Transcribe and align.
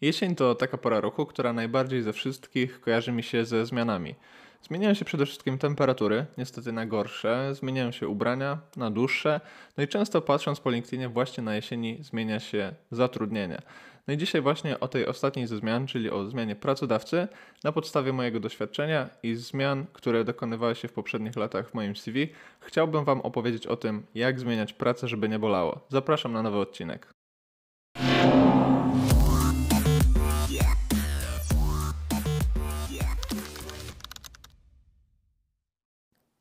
Jesień 0.00 0.34
to 0.34 0.54
taka 0.54 0.78
pora 0.78 1.00
roku, 1.00 1.26
która 1.26 1.52
najbardziej 1.52 2.02
ze 2.02 2.12
wszystkich 2.12 2.80
kojarzy 2.80 3.12
mi 3.12 3.22
się 3.22 3.44
ze 3.44 3.66
zmianami. 3.66 4.14
Zmieniają 4.62 4.94
się 4.94 5.04
przede 5.04 5.26
wszystkim 5.26 5.58
temperatury, 5.58 6.26
niestety 6.38 6.72
na 6.72 6.86
gorsze, 6.86 7.54
zmieniają 7.54 7.92
się 7.92 8.08
ubrania 8.08 8.58
na 8.76 8.90
dłuższe, 8.90 9.40
no 9.76 9.84
i 9.84 9.88
często 9.88 10.22
patrząc 10.22 10.60
po 10.60 10.70
LinkedInie 10.70 11.08
właśnie 11.08 11.42
na 11.42 11.54
jesieni 11.54 11.98
zmienia 12.00 12.40
się 12.40 12.72
zatrudnienie. 12.90 13.62
No 14.08 14.14
i 14.14 14.16
dzisiaj 14.16 14.40
właśnie 14.40 14.80
o 14.80 14.88
tej 14.88 15.06
ostatniej 15.06 15.46
ze 15.46 15.56
zmian, 15.56 15.86
czyli 15.86 16.10
o 16.10 16.30
zmianie 16.30 16.56
pracodawcy, 16.56 17.28
na 17.64 17.72
podstawie 17.72 18.12
mojego 18.12 18.40
doświadczenia 18.40 19.08
i 19.22 19.34
zmian, 19.34 19.86
które 19.92 20.24
dokonywały 20.24 20.74
się 20.74 20.88
w 20.88 20.92
poprzednich 20.92 21.36
latach 21.36 21.70
w 21.70 21.74
moim 21.74 21.96
CV, 21.96 22.28
chciałbym 22.60 23.04
Wam 23.04 23.20
opowiedzieć 23.20 23.66
o 23.66 23.76
tym, 23.76 24.06
jak 24.14 24.40
zmieniać 24.40 24.72
pracę, 24.72 25.08
żeby 25.08 25.28
nie 25.28 25.38
bolało. 25.38 25.80
Zapraszam 25.88 26.32
na 26.32 26.42
nowy 26.42 26.58
odcinek. 26.58 27.19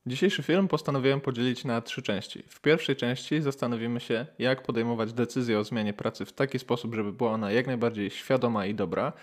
Dzisiejszy 0.09 0.43
film 0.43 0.67
postanowiłem 0.67 1.21
podzielić 1.21 1.65
na 1.65 1.81
trzy 1.81 2.01
części. 2.01 2.43
W 2.47 2.61
pierwszej 2.61 2.95
części 2.95 3.41
zastanowimy 3.41 3.99
się, 3.99 4.25
jak 4.39 4.63
podejmować 4.63 5.13
decyzję 5.13 5.59
o 5.59 5.63
zmianie 5.63 5.93
pracy 5.93 6.25
w 6.25 6.33
taki 6.33 6.59
sposób, 6.59 6.95
żeby 6.95 7.13
była 7.13 7.31
ona 7.31 7.51
jak 7.51 7.67
najbardziej 7.67 8.09
świadoma 8.09 8.65
i 8.65 8.75
dobra. 8.75 9.13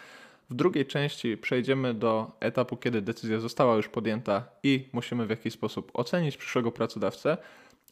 W 0.51 0.55
drugiej 0.55 0.87
części 0.87 1.37
przejdziemy 1.37 1.95
do 1.95 2.31
etapu, 2.41 2.77
kiedy 2.77 3.03
decyzja 3.03 3.41
została 3.41 3.77
już 3.77 3.89
podjęta 3.89 4.49
i 4.63 4.89
musimy 4.93 5.27
w 5.27 5.31
jakiś 5.31 5.55
sposób 5.55 5.91
ocenić 5.95 6.37
przyszłego 6.37 6.73
pracodawcę. 6.73 7.37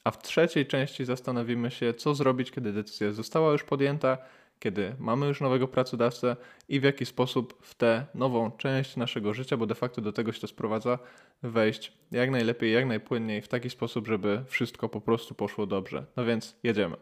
A 0.04 0.10
w 0.10 0.22
trzeciej 0.22 0.66
części 0.66 1.04
zastanowimy 1.04 1.70
się, 1.70 1.94
co 1.94 2.14
zrobić, 2.14 2.50
kiedy 2.50 2.72
decyzja 2.72 3.12
została 3.12 3.52
już 3.52 3.64
podjęta 3.64 4.18
kiedy 4.58 4.94
mamy 4.98 5.26
już 5.26 5.40
nowego 5.40 5.68
pracodawcę 5.68 6.36
i 6.68 6.80
w 6.80 6.82
jaki 6.82 7.06
sposób 7.06 7.58
w 7.60 7.74
tę 7.74 8.06
nową 8.14 8.50
część 8.50 8.96
naszego 8.96 9.34
życia, 9.34 9.56
bo 9.56 9.66
de 9.66 9.74
facto 9.74 10.00
do 10.00 10.12
tego 10.12 10.32
się 10.32 10.40
to 10.40 10.46
sprowadza, 10.46 10.98
wejść 11.42 11.92
jak 12.10 12.30
najlepiej, 12.30 12.72
jak 12.72 12.86
najpłynniej, 12.86 13.42
w 13.42 13.48
taki 13.48 13.70
sposób, 13.70 14.06
żeby 14.06 14.44
wszystko 14.48 14.88
po 14.88 15.00
prostu 15.00 15.34
poszło 15.34 15.66
dobrze. 15.66 16.04
No 16.16 16.24
więc 16.24 16.56
jedziemy. 16.62 16.96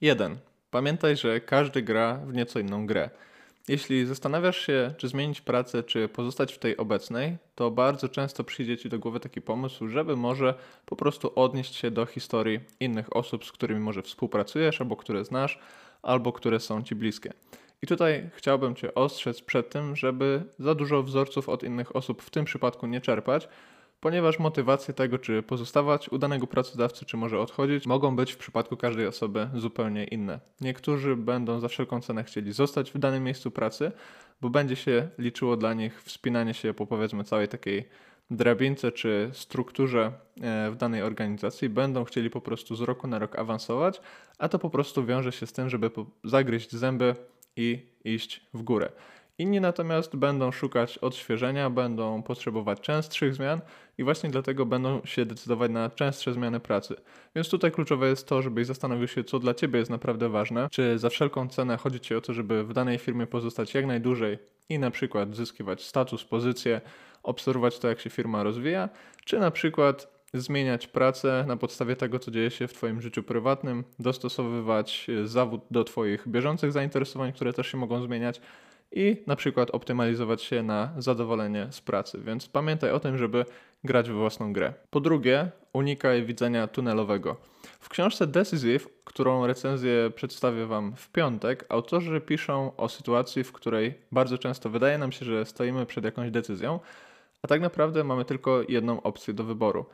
1. 0.00 0.38
Pamiętaj, 0.70 1.16
że 1.16 1.40
każdy 1.40 1.82
gra 1.82 2.14
w 2.26 2.34
nieco 2.34 2.58
inną 2.58 2.86
grę. 2.86 3.10
Jeśli 3.68 4.06
zastanawiasz 4.06 4.66
się, 4.66 4.94
czy 4.96 5.08
zmienić 5.08 5.40
pracę, 5.40 5.82
czy 5.82 6.08
pozostać 6.08 6.54
w 6.54 6.58
tej 6.58 6.76
obecnej, 6.76 7.36
to 7.54 7.70
bardzo 7.70 8.08
często 8.08 8.44
przyjdzie 8.44 8.78
ci 8.78 8.88
do 8.88 8.98
głowy 8.98 9.20
taki 9.20 9.40
pomysł, 9.40 9.88
żeby 9.88 10.16
może 10.16 10.54
po 10.86 10.96
prostu 10.96 11.32
odnieść 11.34 11.74
się 11.74 11.90
do 11.90 12.06
historii 12.06 12.60
innych 12.80 13.16
osób, 13.16 13.44
z 13.44 13.52
którymi 13.52 13.80
może 13.80 14.02
współpracujesz 14.02 14.80
albo 14.80 14.96
które 14.96 15.24
znasz, 15.24 15.58
albo 16.06 16.32
które 16.32 16.60
są 16.60 16.82
ci 16.82 16.94
bliskie. 16.94 17.32
I 17.82 17.86
tutaj 17.86 18.30
chciałbym 18.34 18.74
Cię 18.74 18.94
ostrzec 18.94 19.42
przed 19.42 19.70
tym, 19.70 19.96
żeby 19.96 20.42
za 20.58 20.74
dużo 20.74 21.02
wzorców 21.02 21.48
od 21.48 21.62
innych 21.62 21.96
osób 21.96 22.22
w 22.22 22.30
tym 22.30 22.44
przypadku 22.44 22.86
nie 22.86 23.00
czerpać, 23.00 23.48
ponieważ 24.00 24.38
motywacje 24.38 24.94
tego, 24.94 25.18
czy 25.18 25.42
pozostawać 25.42 26.08
u 26.08 26.18
danego 26.18 26.46
pracodawcy, 26.46 27.04
czy 27.04 27.16
może 27.16 27.40
odchodzić, 27.40 27.86
mogą 27.86 28.16
być 28.16 28.32
w 28.32 28.36
przypadku 28.36 28.76
każdej 28.76 29.06
osoby 29.06 29.48
zupełnie 29.54 30.04
inne. 30.04 30.40
Niektórzy 30.60 31.16
będą 31.16 31.60
za 31.60 31.68
wszelką 31.68 32.00
cenę 32.00 32.24
chcieli 32.24 32.52
zostać 32.52 32.90
w 32.92 32.98
danym 32.98 33.24
miejscu 33.24 33.50
pracy, 33.50 33.92
bo 34.40 34.50
będzie 34.50 34.76
się 34.76 35.08
liczyło 35.18 35.56
dla 35.56 35.74
nich 35.74 36.02
wspinanie 36.02 36.54
się 36.54 36.74
po 36.74 36.86
powiedzmy 36.86 37.24
całej 37.24 37.48
takiej 37.48 37.88
drabince 38.30 38.92
czy 38.92 39.30
strukturze 39.32 40.12
e, 40.40 40.70
w 40.70 40.76
danej 40.76 41.02
organizacji 41.02 41.68
będą 41.68 42.04
chcieli 42.04 42.30
po 42.30 42.40
prostu 42.40 42.76
z 42.76 42.80
roku 42.80 43.06
na 43.06 43.18
rok 43.18 43.38
awansować, 43.38 44.00
a 44.38 44.48
to 44.48 44.58
po 44.58 44.70
prostu 44.70 45.06
wiąże 45.06 45.32
się 45.32 45.46
z 45.46 45.52
tym, 45.52 45.70
żeby 45.70 45.90
zagryźć 46.24 46.72
zęby 46.72 47.14
i 47.56 47.86
iść 48.04 48.46
w 48.54 48.62
górę. 48.62 48.88
Inni 49.38 49.60
natomiast 49.60 50.16
będą 50.16 50.52
szukać 50.52 50.98
odświeżenia, 50.98 51.70
będą 51.70 52.22
potrzebować 52.22 52.80
częstszych 52.80 53.34
zmian 53.34 53.60
i 53.98 54.04
właśnie 54.04 54.30
dlatego 54.30 54.66
będą 54.66 55.00
się 55.04 55.26
decydować 55.26 55.70
na 55.70 55.90
częstsze 55.90 56.32
zmiany 56.32 56.60
pracy. 56.60 56.96
Więc 57.34 57.48
tutaj 57.48 57.72
kluczowe 57.72 58.08
jest 58.08 58.28
to, 58.28 58.42
żebyś 58.42 58.66
zastanowił 58.66 59.08
się, 59.08 59.24
co 59.24 59.38
dla 59.38 59.54
Ciebie 59.54 59.78
jest 59.78 59.90
naprawdę 59.90 60.28
ważne. 60.28 60.68
Czy 60.70 60.98
za 60.98 61.10
wszelką 61.10 61.48
cenę 61.48 61.76
chodzi 61.76 62.00
Ci 62.00 62.14
o 62.14 62.20
to, 62.20 62.32
żeby 62.32 62.64
w 62.64 62.72
danej 62.72 62.98
firmie 62.98 63.26
pozostać 63.26 63.74
jak 63.74 63.86
najdłużej 63.86 64.38
i 64.68 64.78
na 64.78 64.90
przykład 64.90 65.34
zyskiwać 65.34 65.84
status, 65.84 66.24
pozycję, 66.24 66.80
obserwować 67.26 67.78
to, 67.78 67.88
jak 67.88 68.00
się 68.00 68.10
firma 68.10 68.42
rozwija, 68.42 68.88
czy 69.24 69.38
na 69.38 69.50
przykład 69.50 70.16
zmieniać 70.34 70.86
pracę 70.86 71.44
na 71.48 71.56
podstawie 71.56 71.96
tego, 71.96 72.18
co 72.18 72.30
dzieje 72.30 72.50
się 72.50 72.68
w 72.68 72.72
Twoim 72.72 73.00
życiu 73.00 73.22
prywatnym, 73.22 73.84
dostosowywać 73.98 75.06
e, 75.10 75.26
zawód 75.26 75.60
do 75.70 75.84
Twoich 75.84 76.28
bieżących 76.28 76.72
zainteresowań, 76.72 77.32
które 77.32 77.52
też 77.52 77.66
się 77.66 77.78
mogą 77.78 78.02
zmieniać 78.02 78.40
i 78.92 79.22
na 79.26 79.36
przykład 79.36 79.70
optymalizować 79.70 80.42
się 80.42 80.62
na 80.62 80.92
zadowolenie 80.98 81.66
z 81.70 81.80
pracy. 81.80 82.20
Więc 82.24 82.48
pamiętaj 82.48 82.90
o 82.90 83.00
tym, 83.00 83.18
żeby 83.18 83.44
grać 83.84 84.10
w 84.10 84.14
własną 84.14 84.52
grę. 84.52 84.74
Po 84.90 85.00
drugie, 85.00 85.50
unikaj 85.72 86.24
widzenia 86.24 86.66
tunelowego. 86.66 87.36
W 87.80 87.88
książce 87.88 88.26
Decisive, 88.26 88.88
którą 89.04 89.46
recenzję 89.46 90.10
przedstawię 90.14 90.66
Wam 90.66 90.96
w 90.96 91.10
piątek, 91.10 91.66
autorzy 91.68 92.20
piszą 92.20 92.76
o 92.76 92.88
sytuacji, 92.88 93.44
w 93.44 93.52
której 93.52 93.94
bardzo 94.12 94.38
często 94.38 94.70
wydaje 94.70 94.98
nam 94.98 95.12
się, 95.12 95.24
że 95.24 95.44
stoimy 95.44 95.86
przed 95.86 96.04
jakąś 96.04 96.30
decyzją, 96.30 96.80
a 97.46 97.48
tak 97.48 97.60
naprawdę 97.60 98.04
mamy 98.04 98.24
tylko 98.24 98.62
jedną 98.68 99.02
opcję 99.02 99.34
do 99.34 99.44
wyboru. 99.44 99.86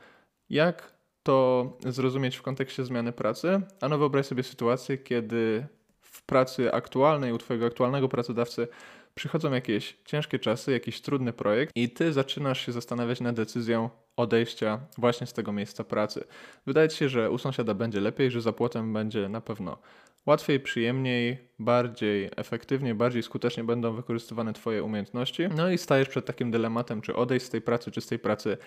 Jak 0.49 0.93
to 1.23 1.69
zrozumieć 1.85 2.35
w 2.35 2.41
kontekście 2.41 2.85
zmiany 2.85 3.11
pracy? 3.11 3.61
Ano 3.81 3.97
wyobraź 3.97 4.25
sobie 4.25 4.43
sytuację, 4.43 4.97
kiedy 4.97 5.67
w 6.01 6.23
pracy 6.25 6.73
aktualnej 6.73 7.33
u 7.33 7.37
Twojego 7.37 7.65
aktualnego 7.65 8.09
pracodawcy 8.09 8.67
przychodzą 9.15 9.53
jakieś 9.53 9.97
ciężkie 10.05 10.39
czasy, 10.39 10.71
jakiś 10.71 11.01
trudny 11.01 11.33
projekt 11.33 11.71
i 11.75 11.89
Ty 11.89 12.13
zaczynasz 12.13 12.65
się 12.65 12.71
zastanawiać 12.71 13.21
nad 13.21 13.35
decyzją 13.35 13.89
odejścia 14.17 14.79
właśnie 14.97 15.27
z 15.27 15.33
tego 15.33 15.51
miejsca 15.51 15.83
pracy. 15.83 16.23
Wydaje 16.65 16.89
Ci 16.89 16.97
się, 16.97 17.09
że 17.09 17.31
u 17.31 17.37
sąsiada 17.37 17.73
będzie 17.73 18.01
lepiej, 18.01 18.31
że 18.31 18.41
za 18.41 18.53
płotem 18.53 18.93
będzie 18.93 19.29
na 19.29 19.41
pewno 19.41 19.77
łatwiej, 20.25 20.59
przyjemniej, 20.59 21.37
bardziej 21.59 22.29
efektywnie, 22.35 22.95
bardziej 22.95 23.23
skutecznie 23.23 23.63
będą 23.63 23.93
wykorzystywane 23.93 24.53
Twoje 24.53 24.83
umiejętności. 24.83 25.43
No 25.55 25.69
i 25.69 25.77
stajesz 25.77 26.09
przed 26.09 26.25
takim 26.25 26.51
dylematem, 26.51 27.01
czy 27.01 27.15
odejść 27.15 27.45
z 27.45 27.49
tej 27.49 27.61
pracy, 27.61 27.91
czy 27.91 28.01
z 28.01 28.07
tej 28.07 28.19
pracy 28.19 28.57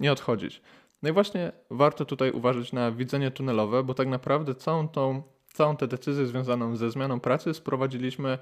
nie 0.00 0.12
odchodzić. 0.12 0.62
No 1.02 1.10
i 1.10 1.12
właśnie 1.12 1.52
warto 1.70 2.04
tutaj 2.04 2.30
uważać 2.30 2.72
na 2.72 2.92
widzenie 2.92 3.30
tunelowe, 3.30 3.82
bo 3.82 3.94
tak 3.94 4.08
naprawdę 4.08 4.54
całą 4.54 4.88
tą, 4.88 5.22
całą 5.52 5.76
tę 5.76 5.86
decyzję 5.88 6.26
związaną 6.26 6.76
ze 6.76 6.90
zmianą 6.90 7.20
pracy 7.20 7.54
sprowadziliśmy 7.54 8.38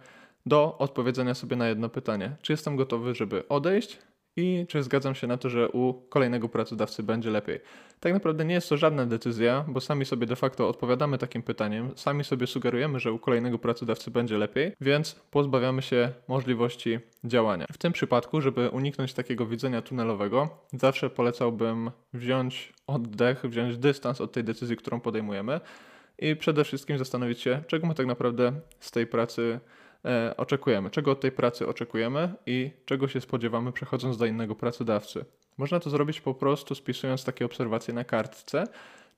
do 0.46 0.78
odpowiedzenia 0.78 1.34
sobie 1.34 1.56
na 1.56 1.68
jedno 1.68 1.88
pytanie: 1.88 2.36
czy 2.42 2.52
jestem 2.52 2.76
gotowy, 2.76 3.14
żeby 3.14 3.48
odejść, 3.48 3.98
i 4.36 4.66
czy 4.68 4.82
zgadzam 4.82 5.14
się 5.14 5.26
na 5.26 5.36
to, 5.36 5.50
że 5.50 5.68
u 5.68 5.94
kolejnego 6.08 6.48
pracodawcy 6.48 7.02
będzie 7.02 7.30
lepiej. 7.30 7.60
Tak 8.00 8.12
naprawdę 8.12 8.44
nie 8.44 8.54
jest 8.54 8.68
to 8.68 8.76
żadna 8.76 9.06
decyzja, 9.06 9.64
bo 9.68 9.80
sami 9.80 10.04
sobie 10.04 10.26
de 10.26 10.36
facto 10.36 10.68
odpowiadamy 10.68 11.18
takim 11.18 11.42
pytaniem, 11.42 11.90
sami 11.96 12.24
sobie 12.24 12.46
sugerujemy, 12.46 13.00
że 13.00 13.12
u 13.12 13.18
kolejnego 13.18 13.58
pracodawcy 13.58 14.10
będzie 14.10 14.38
lepiej, 14.38 14.72
więc 14.80 15.14
pozbawiamy 15.30 15.82
się 15.82 16.12
możliwości 16.28 16.98
działania. 17.24 17.66
W 17.72 17.78
tym 17.78 17.92
przypadku, 17.92 18.40
żeby 18.40 18.68
uniknąć 18.70 19.14
takiego 19.14 19.46
widzenia 19.46 19.82
tunelowego, 19.82 20.48
zawsze 20.72 21.10
polecałbym 21.10 21.90
wziąć 22.12 22.72
oddech, 22.86 23.42
wziąć 23.42 23.78
dystans 23.78 24.20
od 24.20 24.32
tej 24.32 24.44
decyzji, 24.44 24.76
którą 24.76 25.00
podejmujemy 25.00 25.60
i 26.18 26.36
przede 26.36 26.64
wszystkim 26.64 26.98
zastanowić 26.98 27.40
się, 27.40 27.62
czego 27.66 27.86
my 27.86 27.94
tak 27.94 28.06
naprawdę 28.06 28.52
z 28.80 28.90
tej 28.90 29.06
pracy 29.06 29.60
oczekujemy, 30.36 30.90
czego 30.90 31.10
od 31.10 31.20
tej 31.20 31.32
pracy 31.32 31.66
oczekujemy 31.66 32.34
i 32.46 32.70
czego 32.84 33.08
się 33.08 33.20
spodziewamy 33.20 33.72
przechodząc 33.72 34.16
do 34.16 34.26
innego 34.26 34.54
pracodawcy. 34.54 35.24
Można 35.58 35.80
to 35.80 35.90
zrobić 35.90 36.20
po 36.20 36.34
prostu 36.34 36.74
spisując 36.74 37.24
takie 37.24 37.44
obserwacje 37.44 37.94
na 37.94 38.04
kartce, 38.04 38.64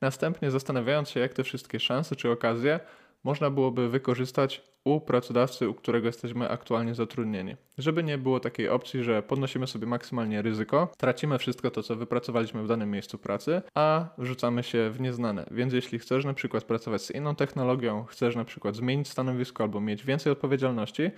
następnie 0.01 0.51
zastanawiając 0.51 1.11
się, 1.11 1.21
jak 1.21 1.33
te 1.33 1.45
wszystkie 1.45 1.81
szanse 1.81 2.17
czy 2.17 2.31
okazje 2.31 2.81
można 3.25 3.51
byłoby 3.51 3.89
wykorzystać 3.89 4.63
u 4.85 5.01
pracodawcy, 5.01 5.69
u 5.69 5.75
którego 5.75 6.07
jesteśmy 6.07 6.49
aktualnie 6.49 6.95
zatrudnieni. 6.95 7.57
Żeby 7.79 8.05
nie 8.05 8.19
było 8.19 8.41
takiej 8.41 8.69
opcji, 8.69 9.03
że 9.03 9.23
podnosimy 9.23 9.67
sobie 9.67 9.87
maksymalnie 9.87 10.43
ryzyko, 10.43 10.93
tracimy 10.97 11.39
wszystko 11.39 11.71
to, 11.71 11.83
co 11.83 11.97
wypracowaliśmy 11.97 12.63
w 12.63 12.69
danym 12.69 12.91
miejscu 12.91 13.19
pracy, 13.19 13.63
a 13.75 14.07
wrzucamy 14.19 14.63
się 14.63 14.91
w 14.91 15.01
nieznane. 15.01 15.47
Więc 15.51 15.73
jeśli 15.73 15.99
chcesz 15.99 16.25
na 16.25 16.35
przykład 16.35 16.65
pracować 16.65 17.03
z 17.03 17.11
inną 17.11 17.35
technologią, 17.35 18.05
chcesz 18.05 18.37
na 18.37 18.45
przykład 18.45 18.77
zmienić 18.77 19.09
stanowisko 19.09 19.65
albo 19.65 19.81
mieć 19.81 20.05
więcej 20.05 20.33
odpowiedzialności, 20.33 21.11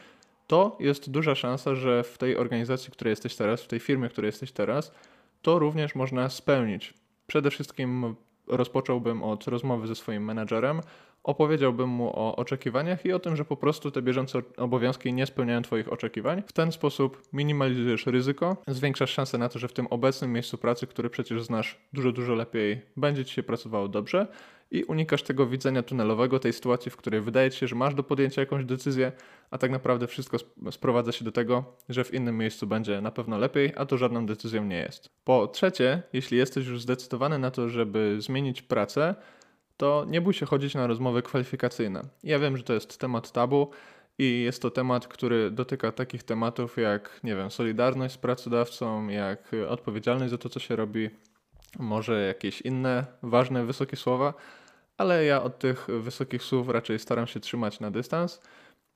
to 0.46 0.76
jest 0.80 1.10
duża 1.10 1.34
szansa, 1.34 1.74
że 1.74 2.02
w 2.02 2.18
tej 2.18 2.36
organizacji, 2.36 2.90
w 2.90 2.92
której 2.92 3.12
jesteś 3.12 3.36
teraz, 3.36 3.62
w 3.62 3.66
tej 3.66 3.80
firmie, 3.80 4.08
w 4.08 4.12
której 4.12 4.28
jesteś 4.28 4.52
teraz, 4.52 4.92
to 5.42 5.58
również 5.58 5.94
można 5.94 6.28
spełnić. 6.28 6.94
Przede 7.26 7.50
wszystkim 7.50 8.16
rozpocząłbym 8.46 9.22
od 9.22 9.46
rozmowy 9.46 9.86
ze 9.86 9.94
swoim 9.94 10.24
menedżerem 10.24 10.80
opowiedziałbym 11.26 11.88
mu 11.88 12.08
o 12.08 12.36
oczekiwaniach 12.36 13.04
i 13.04 13.12
o 13.12 13.18
tym, 13.18 13.36
że 13.36 13.44
po 13.44 13.56
prostu 13.56 13.90
te 13.90 14.02
bieżące 14.02 14.42
obowiązki 14.56 15.12
nie 15.12 15.26
spełniają 15.26 15.62
Twoich 15.62 15.92
oczekiwań. 15.92 16.42
W 16.46 16.52
ten 16.52 16.72
sposób 16.72 17.22
minimalizujesz 17.32 18.06
ryzyko, 18.06 18.56
zwiększasz 18.68 19.10
szansę 19.10 19.38
na 19.38 19.48
to, 19.48 19.58
że 19.58 19.68
w 19.68 19.72
tym 19.72 19.86
obecnym 19.86 20.32
miejscu 20.32 20.58
pracy, 20.58 20.86
który 20.86 21.10
przecież 21.10 21.42
znasz 21.42 21.78
dużo, 21.92 22.12
dużo 22.12 22.34
lepiej, 22.34 22.82
będzie 22.96 23.24
Ci 23.24 23.34
się 23.34 23.42
pracowało 23.42 23.88
dobrze 23.88 24.26
i 24.70 24.84
unikasz 24.84 25.22
tego 25.22 25.46
widzenia 25.46 25.82
tunelowego, 25.82 26.38
tej 26.38 26.52
sytuacji, 26.52 26.90
w 26.90 26.96
której 26.96 27.20
wydaje 27.20 27.50
ci 27.50 27.58
się, 27.58 27.68
że 27.68 27.76
masz 27.76 27.94
do 27.94 28.02
podjęcia 28.02 28.40
jakąś 28.42 28.64
decyzję, 28.64 29.12
a 29.50 29.58
tak 29.58 29.70
naprawdę 29.70 30.06
wszystko 30.06 30.36
sprowadza 30.70 31.12
się 31.12 31.24
do 31.24 31.32
tego, 31.32 31.64
że 31.88 32.04
w 32.04 32.14
innym 32.14 32.38
miejscu 32.38 32.66
będzie 32.66 33.00
na 33.00 33.10
pewno 33.10 33.38
lepiej, 33.38 33.72
a 33.76 33.86
to 33.86 33.98
żadną 33.98 34.26
decyzją 34.26 34.64
nie 34.64 34.78
jest. 34.78 35.10
Po 35.24 35.46
trzecie, 35.46 36.02
jeśli 36.12 36.38
jesteś 36.38 36.66
już 36.66 36.82
zdecydowany 36.82 37.38
na 37.38 37.50
to, 37.50 37.68
żeby 37.68 38.16
zmienić 38.18 38.62
pracę, 38.62 39.14
to 39.76 40.04
nie 40.08 40.20
bój 40.20 40.34
się 40.34 40.46
chodzić 40.46 40.74
na 40.74 40.86
rozmowy 40.86 41.22
kwalifikacyjne. 41.22 42.02
Ja 42.22 42.38
wiem, 42.38 42.56
że 42.56 42.62
to 42.62 42.72
jest 42.72 42.98
temat 42.98 43.32
tabu 43.32 43.70
i 44.18 44.42
jest 44.42 44.62
to 44.62 44.70
temat, 44.70 45.08
który 45.08 45.50
dotyka 45.50 45.92
takich 45.92 46.22
tematów 46.22 46.76
jak, 46.76 47.20
nie 47.24 47.36
wiem, 47.36 47.50
solidarność 47.50 48.14
z 48.14 48.18
pracodawcą, 48.18 49.08
jak 49.08 49.50
odpowiedzialność 49.68 50.30
za 50.30 50.38
to, 50.38 50.48
co 50.48 50.60
się 50.60 50.76
robi, 50.76 51.10
może 51.78 52.26
jakieś 52.26 52.60
inne 52.60 53.06
ważne, 53.22 53.64
wysokie 53.64 53.96
słowa, 53.96 54.34
ale 54.98 55.24
ja 55.24 55.42
od 55.42 55.58
tych 55.58 55.86
wysokich 56.00 56.42
słów 56.42 56.68
raczej 56.68 56.98
staram 56.98 57.26
się 57.26 57.40
trzymać 57.40 57.80
na 57.80 57.90
dystans. 57.90 58.40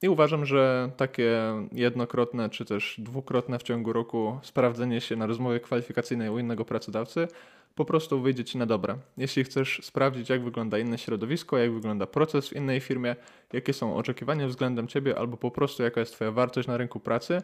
I 0.03 0.09
uważam, 0.09 0.47
że 0.47 0.91
takie 0.97 1.41
jednokrotne 1.73 2.51
czy 2.51 2.65
też 2.65 2.97
dwukrotne 2.99 3.59
w 3.59 3.63
ciągu 3.63 3.93
roku 3.93 4.39
sprawdzenie 4.43 5.01
się 5.01 5.17
na 5.17 5.27
rozmowie 5.27 5.61
kwalifikacyjnej 5.61 6.31
u 6.31 6.39
innego 6.39 6.65
pracodawcy 6.65 7.29
po 7.75 7.85
prostu 7.85 8.21
wyjdzie 8.21 8.45
ci 8.45 8.59
na 8.59 8.67
dobre. 8.67 8.97
Jeśli 9.17 9.45
chcesz 9.45 9.81
sprawdzić, 9.83 10.29
jak 10.31 10.45
wygląda 10.45 10.79
inne 10.79 10.99
środowisko, 10.99 11.59
jak 11.59 11.73
wygląda 11.73 12.07
proces 12.07 12.49
w 12.49 12.53
innej 12.53 12.81
firmie, 12.81 13.17
jakie 13.53 13.73
są 13.73 13.97
oczekiwania 13.97 14.47
względem 14.47 14.89
ciebie, 14.89 15.19
albo 15.19 15.37
po 15.37 15.51
prostu 15.51 15.83
jaka 15.83 16.01
jest 16.01 16.13
Twoja 16.13 16.33
wartość 16.33 16.69
na 16.69 16.77
rynku 16.77 17.01
pracy, 17.01 17.43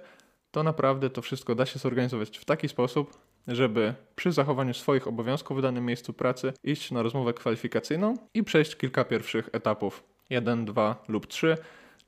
to 0.50 0.62
naprawdę 0.62 1.10
to 1.10 1.22
wszystko 1.22 1.54
da 1.54 1.66
się 1.66 1.78
zorganizować 1.78 2.38
w 2.38 2.44
taki 2.44 2.68
sposób, 2.68 3.18
żeby 3.48 3.94
przy 4.16 4.32
zachowaniu 4.32 4.75
swoich 4.75 5.08
obowiązków 5.08 5.58
w 5.58 5.62
danym 5.62 5.84
miejscu 5.84 6.12
pracy 6.12 6.52
iść 6.64 6.90
na 6.90 7.02
rozmowę 7.02 7.34
kwalifikacyjną 7.34 8.16
i 8.34 8.44
przejść 8.44 8.76
kilka 8.76 9.04
pierwszych 9.04 9.48
etapów. 9.52 10.04
Jeden, 10.31 10.64
dwa 10.64 11.04
lub 11.08 11.26
trzy, 11.26 11.56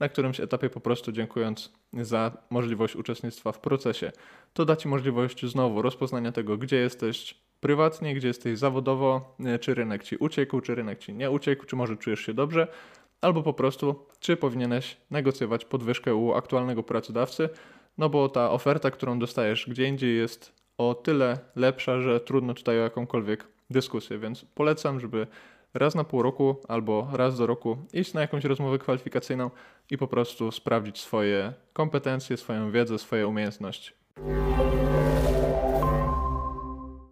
na 0.00 0.08
którymś 0.08 0.40
etapie 0.40 0.70
po 0.70 0.80
prostu 0.80 1.12
dziękując 1.12 1.72
za 1.92 2.32
możliwość 2.50 2.96
uczestnictwa 2.96 3.52
w 3.52 3.60
procesie. 3.60 4.12
To 4.52 4.64
da 4.64 4.76
Ci 4.76 4.88
możliwość 4.88 5.46
znowu 5.46 5.82
rozpoznania 5.82 6.32
tego, 6.32 6.56
gdzie 6.56 6.76
jesteś 6.76 7.34
prywatnie, 7.60 8.14
gdzie 8.14 8.28
jesteś 8.28 8.58
zawodowo, 8.58 9.36
e, 9.44 9.58
czy 9.58 9.74
rynek 9.74 10.04
Ci 10.04 10.16
uciekł, 10.16 10.60
czy 10.60 10.74
rynek 10.74 10.98
Ci 10.98 11.14
nie 11.14 11.30
uciekł, 11.30 11.64
czy 11.66 11.76
może 11.76 11.96
czujesz 11.96 12.20
się 12.20 12.34
dobrze, 12.34 12.68
albo 13.20 13.42
po 13.42 13.52
prostu, 13.52 14.06
czy 14.20 14.36
powinieneś 14.36 14.96
negocjować 15.10 15.64
podwyżkę 15.64 16.14
u 16.14 16.32
aktualnego 16.32 16.82
pracodawcy, 16.82 17.48
no 17.98 18.08
bo 18.08 18.28
ta 18.28 18.50
oferta, 18.50 18.90
którą 18.90 19.18
dostajesz 19.18 19.66
gdzie 19.68 19.84
indziej 19.88 20.16
jest 20.16 20.57
o 20.78 20.94
tyle 20.94 21.38
lepsza, 21.56 22.00
że 22.00 22.20
trudno 22.20 22.54
tutaj 22.54 22.78
o 22.78 22.82
jakąkolwiek 22.82 23.44
dyskusję, 23.70 24.18
więc 24.18 24.44
polecam, 24.44 25.00
żeby 25.00 25.26
raz 25.74 25.94
na 25.94 26.04
pół 26.04 26.22
roku 26.22 26.56
albo 26.68 27.08
raz 27.12 27.38
do 27.38 27.46
roku 27.46 27.76
iść 27.92 28.14
na 28.14 28.20
jakąś 28.20 28.44
rozmowę 28.44 28.78
kwalifikacyjną 28.78 29.50
i 29.90 29.98
po 29.98 30.08
prostu 30.08 30.52
sprawdzić 30.52 31.00
swoje 31.00 31.52
kompetencje, 31.72 32.36
swoją 32.36 32.70
wiedzę, 32.70 32.98
swoje 32.98 33.28
umiejętności. 33.28 33.92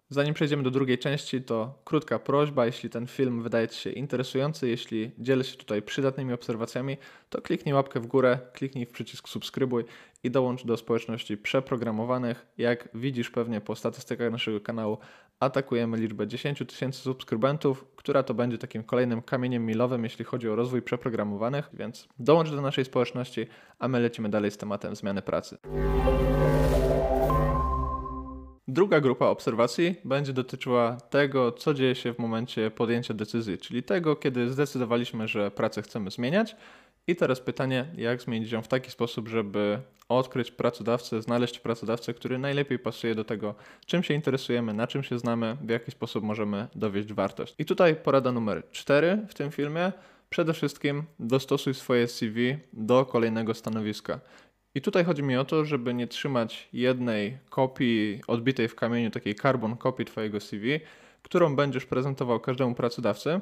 Zanim 0.09 0.33
przejdziemy 0.33 0.63
do 0.63 0.71
drugiej 0.71 0.97
części, 0.97 1.41
to 1.41 1.81
krótka 1.83 2.19
prośba, 2.19 2.65
jeśli 2.65 2.89
ten 2.89 3.07
film 3.07 3.43
wydaje 3.43 3.67
Ci 3.67 3.81
się 3.81 3.89
interesujący, 3.89 4.69
jeśli 4.69 5.11
dzielę 5.17 5.43
się 5.43 5.57
tutaj 5.57 5.81
przydatnymi 5.81 6.33
obserwacjami, 6.33 6.97
to 7.29 7.41
kliknij 7.41 7.73
łapkę 7.75 7.99
w 7.99 8.07
górę, 8.07 8.39
kliknij 8.53 8.85
w 8.85 8.91
przycisk 8.91 9.29
subskrybuj 9.29 9.83
i 10.23 10.31
dołącz 10.31 10.65
do 10.65 10.77
społeczności 10.77 11.37
przeprogramowanych. 11.37 12.45
Jak 12.57 12.89
widzisz 12.93 13.29
pewnie 13.29 13.61
po 13.61 13.75
statystykach 13.75 14.31
naszego 14.31 14.61
kanału, 14.61 14.97
atakujemy 15.39 15.97
liczbę 15.97 16.27
10 16.27 16.63
tysięcy 16.67 16.99
subskrybentów, 16.99 17.85
która 17.95 18.23
to 18.23 18.33
będzie 18.33 18.57
takim 18.57 18.83
kolejnym 18.83 19.21
kamieniem 19.21 19.65
milowym, 19.65 20.03
jeśli 20.03 20.25
chodzi 20.25 20.49
o 20.49 20.55
rozwój 20.55 20.81
przeprogramowanych, 20.81 21.69
więc 21.73 22.07
dołącz 22.19 22.49
do 22.49 22.61
naszej 22.61 22.85
społeczności, 22.85 23.47
a 23.79 23.87
my 23.87 23.99
lecimy 23.99 24.29
dalej 24.29 24.51
z 24.51 24.57
tematem 24.57 24.95
zmiany 24.95 25.21
pracy. 25.21 25.57
Druga 28.69 29.01
grupa 29.01 29.25
obserwacji 29.25 29.95
będzie 30.05 30.33
dotyczyła 30.33 30.97
tego, 31.09 31.51
co 31.51 31.73
dzieje 31.73 31.95
się 31.95 32.13
w 32.13 32.19
momencie 32.19 32.71
podjęcia 32.71 33.13
decyzji, 33.13 33.57
czyli 33.57 33.83
tego, 33.83 34.15
kiedy 34.15 34.49
zdecydowaliśmy, 34.49 35.27
że 35.27 35.51
pracę 35.51 35.81
chcemy 35.81 36.11
zmieniać. 36.11 36.55
I 37.07 37.15
teraz 37.15 37.39
pytanie, 37.39 37.85
jak 37.97 38.21
zmienić 38.21 38.51
ją 38.51 38.61
w 38.61 38.67
taki 38.67 38.91
sposób, 38.91 39.27
żeby 39.27 39.79
odkryć 40.09 40.51
pracodawcę, 40.51 41.21
znaleźć 41.21 41.59
pracodawcę, 41.59 42.13
który 42.13 42.37
najlepiej 42.37 42.79
pasuje 42.79 43.15
do 43.15 43.23
tego, 43.23 43.55
czym 43.85 44.03
się 44.03 44.13
interesujemy, 44.13 44.73
na 44.73 44.87
czym 44.87 45.03
się 45.03 45.19
znamy, 45.19 45.57
w 45.61 45.69
jaki 45.69 45.91
sposób 45.91 46.23
możemy 46.23 46.67
dowieść 46.75 47.13
wartość. 47.13 47.55
I 47.57 47.65
tutaj 47.65 47.95
porada 47.95 48.31
numer 48.31 48.63
4 48.71 49.25
w 49.29 49.33
tym 49.33 49.51
filmie. 49.51 49.91
Przede 50.29 50.53
wszystkim 50.53 51.03
dostosuj 51.19 51.73
swoje 51.73 52.07
CV 52.07 52.57
do 52.73 53.05
kolejnego 53.05 53.53
stanowiska. 53.53 54.19
I 54.77 54.81
tutaj 54.81 55.05
chodzi 55.05 55.23
mi 55.23 55.37
o 55.37 55.45
to, 55.45 55.65
żeby 55.65 55.93
nie 55.93 56.07
trzymać 56.07 56.69
jednej 56.73 57.37
kopii 57.49 58.21
odbitej 58.27 58.67
w 58.67 58.75
kamieniu, 58.75 59.11
takiej 59.11 59.35
carbon 59.35 59.77
kopii 59.77 60.05
Twojego 60.05 60.39
CV, 60.39 60.79
którą 61.23 61.55
będziesz 61.55 61.85
prezentował 61.85 62.39
każdemu 62.39 62.75
pracodawcy, 62.75 63.41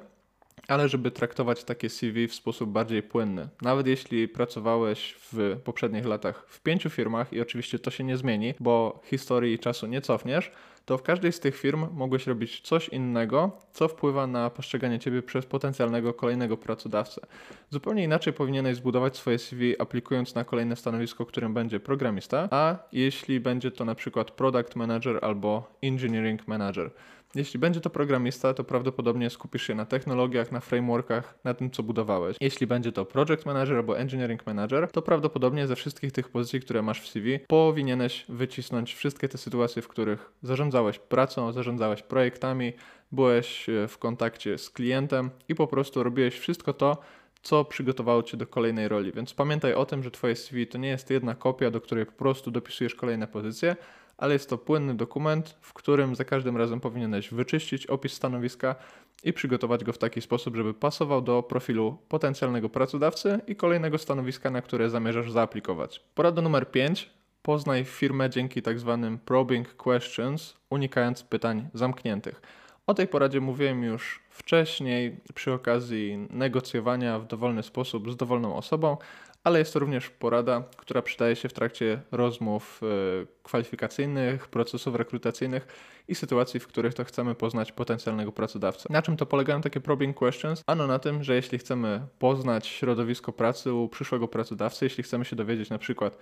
ale 0.67 0.89
żeby 0.89 1.11
traktować 1.11 1.63
takie 1.63 1.89
CV 1.89 2.27
w 2.27 2.35
sposób 2.35 2.69
bardziej 2.69 3.03
płynny. 3.03 3.47
Nawet 3.61 3.87
jeśli 3.87 4.27
pracowałeś 4.27 5.15
w 5.31 5.57
poprzednich 5.63 6.05
latach 6.05 6.45
w 6.47 6.61
pięciu 6.61 6.89
firmach 6.89 7.33
i 7.33 7.41
oczywiście 7.41 7.79
to 7.79 7.91
się 7.91 8.03
nie 8.03 8.17
zmieni, 8.17 8.53
bo 8.59 9.01
historii 9.05 9.53
i 9.53 9.59
czasu 9.59 9.87
nie 9.87 10.01
cofniesz, 10.01 10.51
to 10.85 10.97
w 10.97 11.03
każdej 11.03 11.31
z 11.31 11.39
tych 11.39 11.57
firm 11.57 11.87
mogłeś 11.93 12.27
robić 12.27 12.61
coś 12.61 12.89
innego, 12.89 13.51
co 13.73 13.87
wpływa 13.87 14.27
na 14.27 14.49
postrzeganie 14.49 14.99
ciebie 14.99 15.21
przez 15.21 15.45
potencjalnego 15.45 16.13
kolejnego 16.13 16.57
pracodawcę. 16.57 17.21
Zupełnie 17.69 18.03
inaczej 18.03 18.33
powinieneś 18.33 18.77
zbudować 18.77 19.17
swoje 19.17 19.39
CV 19.39 19.81
aplikując 19.81 20.35
na 20.35 20.43
kolejne 20.43 20.75
stanowisko, 20.75 21.25
którym 21.25 21.53
będzie 21.53 21.79
programista, 21.79 22.47
a 22.51 22.75
jeśli 22.91 23.39
będzie 23.39 23.71
to 23.71 23.85
na 23.85 23.95
przykład 23.95 24.31
product 24.31 24.75
manager 24.75 25.19
albo 25.21 25.71
engineering 25.81 26.47
manager. 26.47 26.91
Jeśli 27.35 27.59
będzie 27.59 27.81
to 27.81 27.89
programista, 27.89 28.53
to 28.53 28.63
prawdopodobnie 28.63 29.29
skupisz 29.29 29.67
się 29.67 29.75
na 29.75 29.85
technologiach, 29.85 30.51
na 30.51 30.59
frameworkach, 30.59 31.39
na 31.43 31.53
tym, 31.53 31.71
co 31.71 31.83
budowałeś. 31.83 32.37
Jeśli 32.41 32.67
będzie 32.67 32.91
to 32.91 33.05
project 33.05 33.45
manager 33.45 33.77
albo 33.77 33.99
engineering 33.99 34.45
manager, 34.45 34.91
to 34.91 35.01
prawdopodobnie 35.01 35.67
ze 35.67 35.75
wszystkich 35.75 36.11
tych 36.11 36.29
pozycji, 36.29 36.59
które 36.59 36.81
masz 36.81 37.01
w 37.01 37.07
CV, 37.07 37.39
powinieneś 37.47 38.25
wycisnąć 38.29 38.93
wszystkie 38.93 39.29
te 39.29 39.37
sytuacje, 39.37 39.81
w 39.81 39.87
których 39.87 40.31
zarządzałeś 40.43 40.99
pracą, 40.99 41.51
zarządzałeś 41.51 42.01
projektami, 42.01 42.73
byłeś 43.11 43.69
e, 43.69 43.87
w 43.87 43.97
kontakcie 43.97 44.57
z 44.57 44.69
klientem 44.69 45.29
i 45.49 45.55
po 45.55 45.67
prostu 45.67 46.03
robiłeś 46.03 46.39
wszystko 46.39 46.73
to, 46.73 46.97
co 47.41 47.65
przygotowało 47.65 48.23
Cię 48.23 48.37
do 48.37 48.47
kolejnej 48.47 48.87
roli. 48.87 49.11
Więc 49.11 49.33
pamiętaj 49.33 49.73
o 49.73 49.85
tym, 49.85 50.03
że 50.03 50.11
Twoje 50.11 50.35
CV 50.35 50.67
to 50.67 50.77
nie 50.77 50.89
jest 50.89 51.09
jedna 51.09 51.35
kopia, 51.35 51.71
do 51.71 51.81
której 51.81 52.05
po 52.05 52.11
prostu 52.11 52.51
dopisujesz 52.51 52.95
kolejne 52.95 53.27
pozycje, 53.27 53.75
ale 54.17 54.33
jest 54.33 54.49
to 54.49 54.57
płynny 54.57 54.93
dokument, 54.93 55.57
w 55.61 55.73
którym 55.73 56.15
za 56.15 56.25
każdym 56.25 56.57
razem 56.57 56.79
powinieneś 56.79 57.29
wyczyścić 57.29 57.87
opis 57.87 58.13
stanowiska 58.13 58.75
i 59.23 59.33
przygotować 59.33 59.83
go 59.83 59.93
w 59.93 59.97
taki 59.97 60.21
sposób, 60.21 60.55
żeby 60.55 60.73
pasował 60.73 61.21
do 61.21 61.43
profilu 61.43 61.97
potencjalnego 62.09 62.69
pracodawcy 62.69 63.39
i 63.47 63.55
kolejnego 63.55 63.97
stanowiska, 63.97 64.49
na 64.49 64.61
które 64.61 64.89
zamierzasz 64.89 65.31
zaaplikować. 65.31 66.03
Porada 66.15 66.41
numer 66.41 66.71
5. 66.71 67.09
Poznaj 67.41 67.85
firmę 67.85 68.29
dzięki 68.29 68.61
tak 68.61 68.79
zwanym 68.79 69.19
probing 69.19 69.73
questions, 69.73 70.57
unikając 70.69 71.23
pytań 71.23 71.69
zamkniętych. 71.73 72.41
O 72.87 72.93
tej 72.93 73.07
poradzie 73.07 73.41
mówiłem 73.41 73.83
już 73.83 74.19
wcześniej 74.29 75.19
przy 75.33 75.53
okazji 75.53 76.27
negocjowania 76.29 77.19
w 77.19 77.27
dowolny 77.27 77.63
sposób 77.63 78.11
z 78.11 78.15
dowolną 78.15 78.55
osobą, 78.55 78.97
ale 79.45 79.59
jest 79.59 79.73
to 79.73 79.79
również 79.79 80.09
porada, 80.09 80.63
która 80.77 81.01
przydaje 81.01 81.35
się 81.35 81.49
w 81.49 81.53
trakcie 81.53 82.01
rozmów 82.11 82.81
e, 82.83 83.25
kwalifikacyjnych, 83.43 84.47
procesów 84.47 84.95
rekrutacyjnych 84.95 85.67
i 86.07 86.15
sytuacji, 86.15 86.59
w 86.59 86.67
których 86.67 86.93
to 86.93 87.03
chcemy 87.03 87.35
poznać 87.35 87.71
potencjalnego 87.71 88.31
pracodawcę. 88.31 88.89
Na 88.93 89.01
czym 89.01 89.17
to 89.17 89.25
polegają 89.25 89.61
takie 89.61 89.79
probing 89.79 90.17
questions? 90.17 90.61
Ano 90.67 90.87
na 90.87 90.99
tym, 90.99 91.23
że 91.23 91.35
jeśli 91.35 91.57
chcemy 91.57 92.01
poznać 92.19 92.67
środowisko 92.67 93.33
pracy 93.33 93.73
u 93.73 93.89
przyszłego 93.89 94.27
pracodawcy, 94.27 94.85
jeśli 94.85 95.03
chcemy 95.03 95.25
się 95.25 95.35
dowiedzieć 95.35 95.69
na 95.69 95.77
przykład 95.77 96.17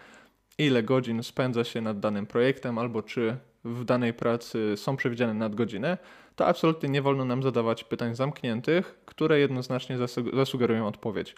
ile 0.58 0.84
godzin 0.84 1.24
spędza 1.24 1.64
się 1.64 1.82
nad 1.82 2.00
danym 2.00 2.26
projektem 2.26 2.78
albo 2.78 3.04
czy 3.04 3.38
w 3.66 3.86
danej 3.86 4.14
pracy 4.14 4.74
są 4.78 4.98
przewidziane 4.98 5.34
nadgodziny, 5.34 5.98
to 6.36 6.48
absolutnie 6.48 6.90
nie 6.90 7.02
wolno 7.02 7.26
nam 7.26 7.44
zadawać 7.44 7.84
pytań 7.84 8.16
zamkniętych, 8.16 9.00
które 9.06 9.40
jednoznacznie 9.40 9.98
zasugerują 10.34 10.88
odpowiedź. 10.88 11.36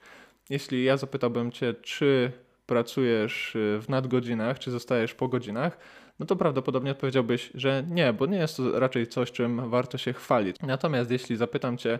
Jeśli 0.49 0.83
ja 0.83 0.97
zapytałbym 0.97 1.51
Cię, 1.51 1.73
czy 1.73 2.31
pracujesz 2.65 3.55
y, 3.55 3.79
w 3.81 3.89
nadgodzinach, 3.89 4.59
czy 4.59 4.71
zostajesz 4.71 5.13
po 5.13 5.27
godzinach, 5.27 5.77
no 6.19 6.25
to 6.25 6.35
prawdopodobnie 6.35 6.91
odpowiedziałbyś, 6.91 7.51
że 7.53 7.83
nie, 7.89 8.13
bo 8.13 8.25
nie 8.25 8.37
jest 8.37 8.57
to 8.57 8.79
raczej 8.79 9.07
coś, 9.07 9.31
czym 9.31 9.69
warto 9.69 9.97
się 9.97 10.13
chwalić. 10.13 10.55
Natomiast 10.61 11.11
jeśli 11.11 11.35
zapytam 11.35 11.77
Cię, 11.77 11.93
y, 11.95 11.99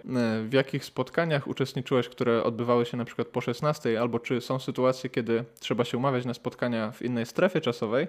w 0.50 0.54
jakich 0.54 0.86
spotkaniach 0.86 1.48
uczestniczyłeś, 1.48 2.10
które 2.10 2.44
odbywały 2.44 2.86
się 2.86 2.98
na 2.98 3.06
przykład 3.06 3.28
po 3.28 3.42
16, 3.42 4.02
albo 4.02 4.20
czy 4.20 4.42
są 4.42 4.60
sytuacje, 4.60 5.10
kiedy 5.10 5.46
trzeba 5.60 5.86
się 5.86 5.98
umawiać 5.98 6.26
na 6.26 6.34
spotkania 6.34 6.92
w 6.92 7.02
innej 7.02 7.26
strefie 7.26 7.62
czasowej, 7.62 8.08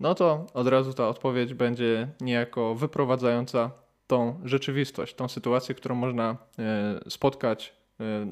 no 0.00 0.14
to 0.14 0.46
od 0.54 0.68
razu 0.68 0.92
ta 0.92 1.08
odpowiedź 1.08 1.54
będzie 1.54 2.08
niejako 2.20 2.74
wyprowadzająca 2.74 3.70
tą 4.06 4.40
rzeczywistość, 4.44 5.14
tą 5.14 5.28
sytuację, 5.28 5.74
którą 5.74 5.94
można 5.94 6.36
y, 7.06 7.10
spotkać 7.10 7.79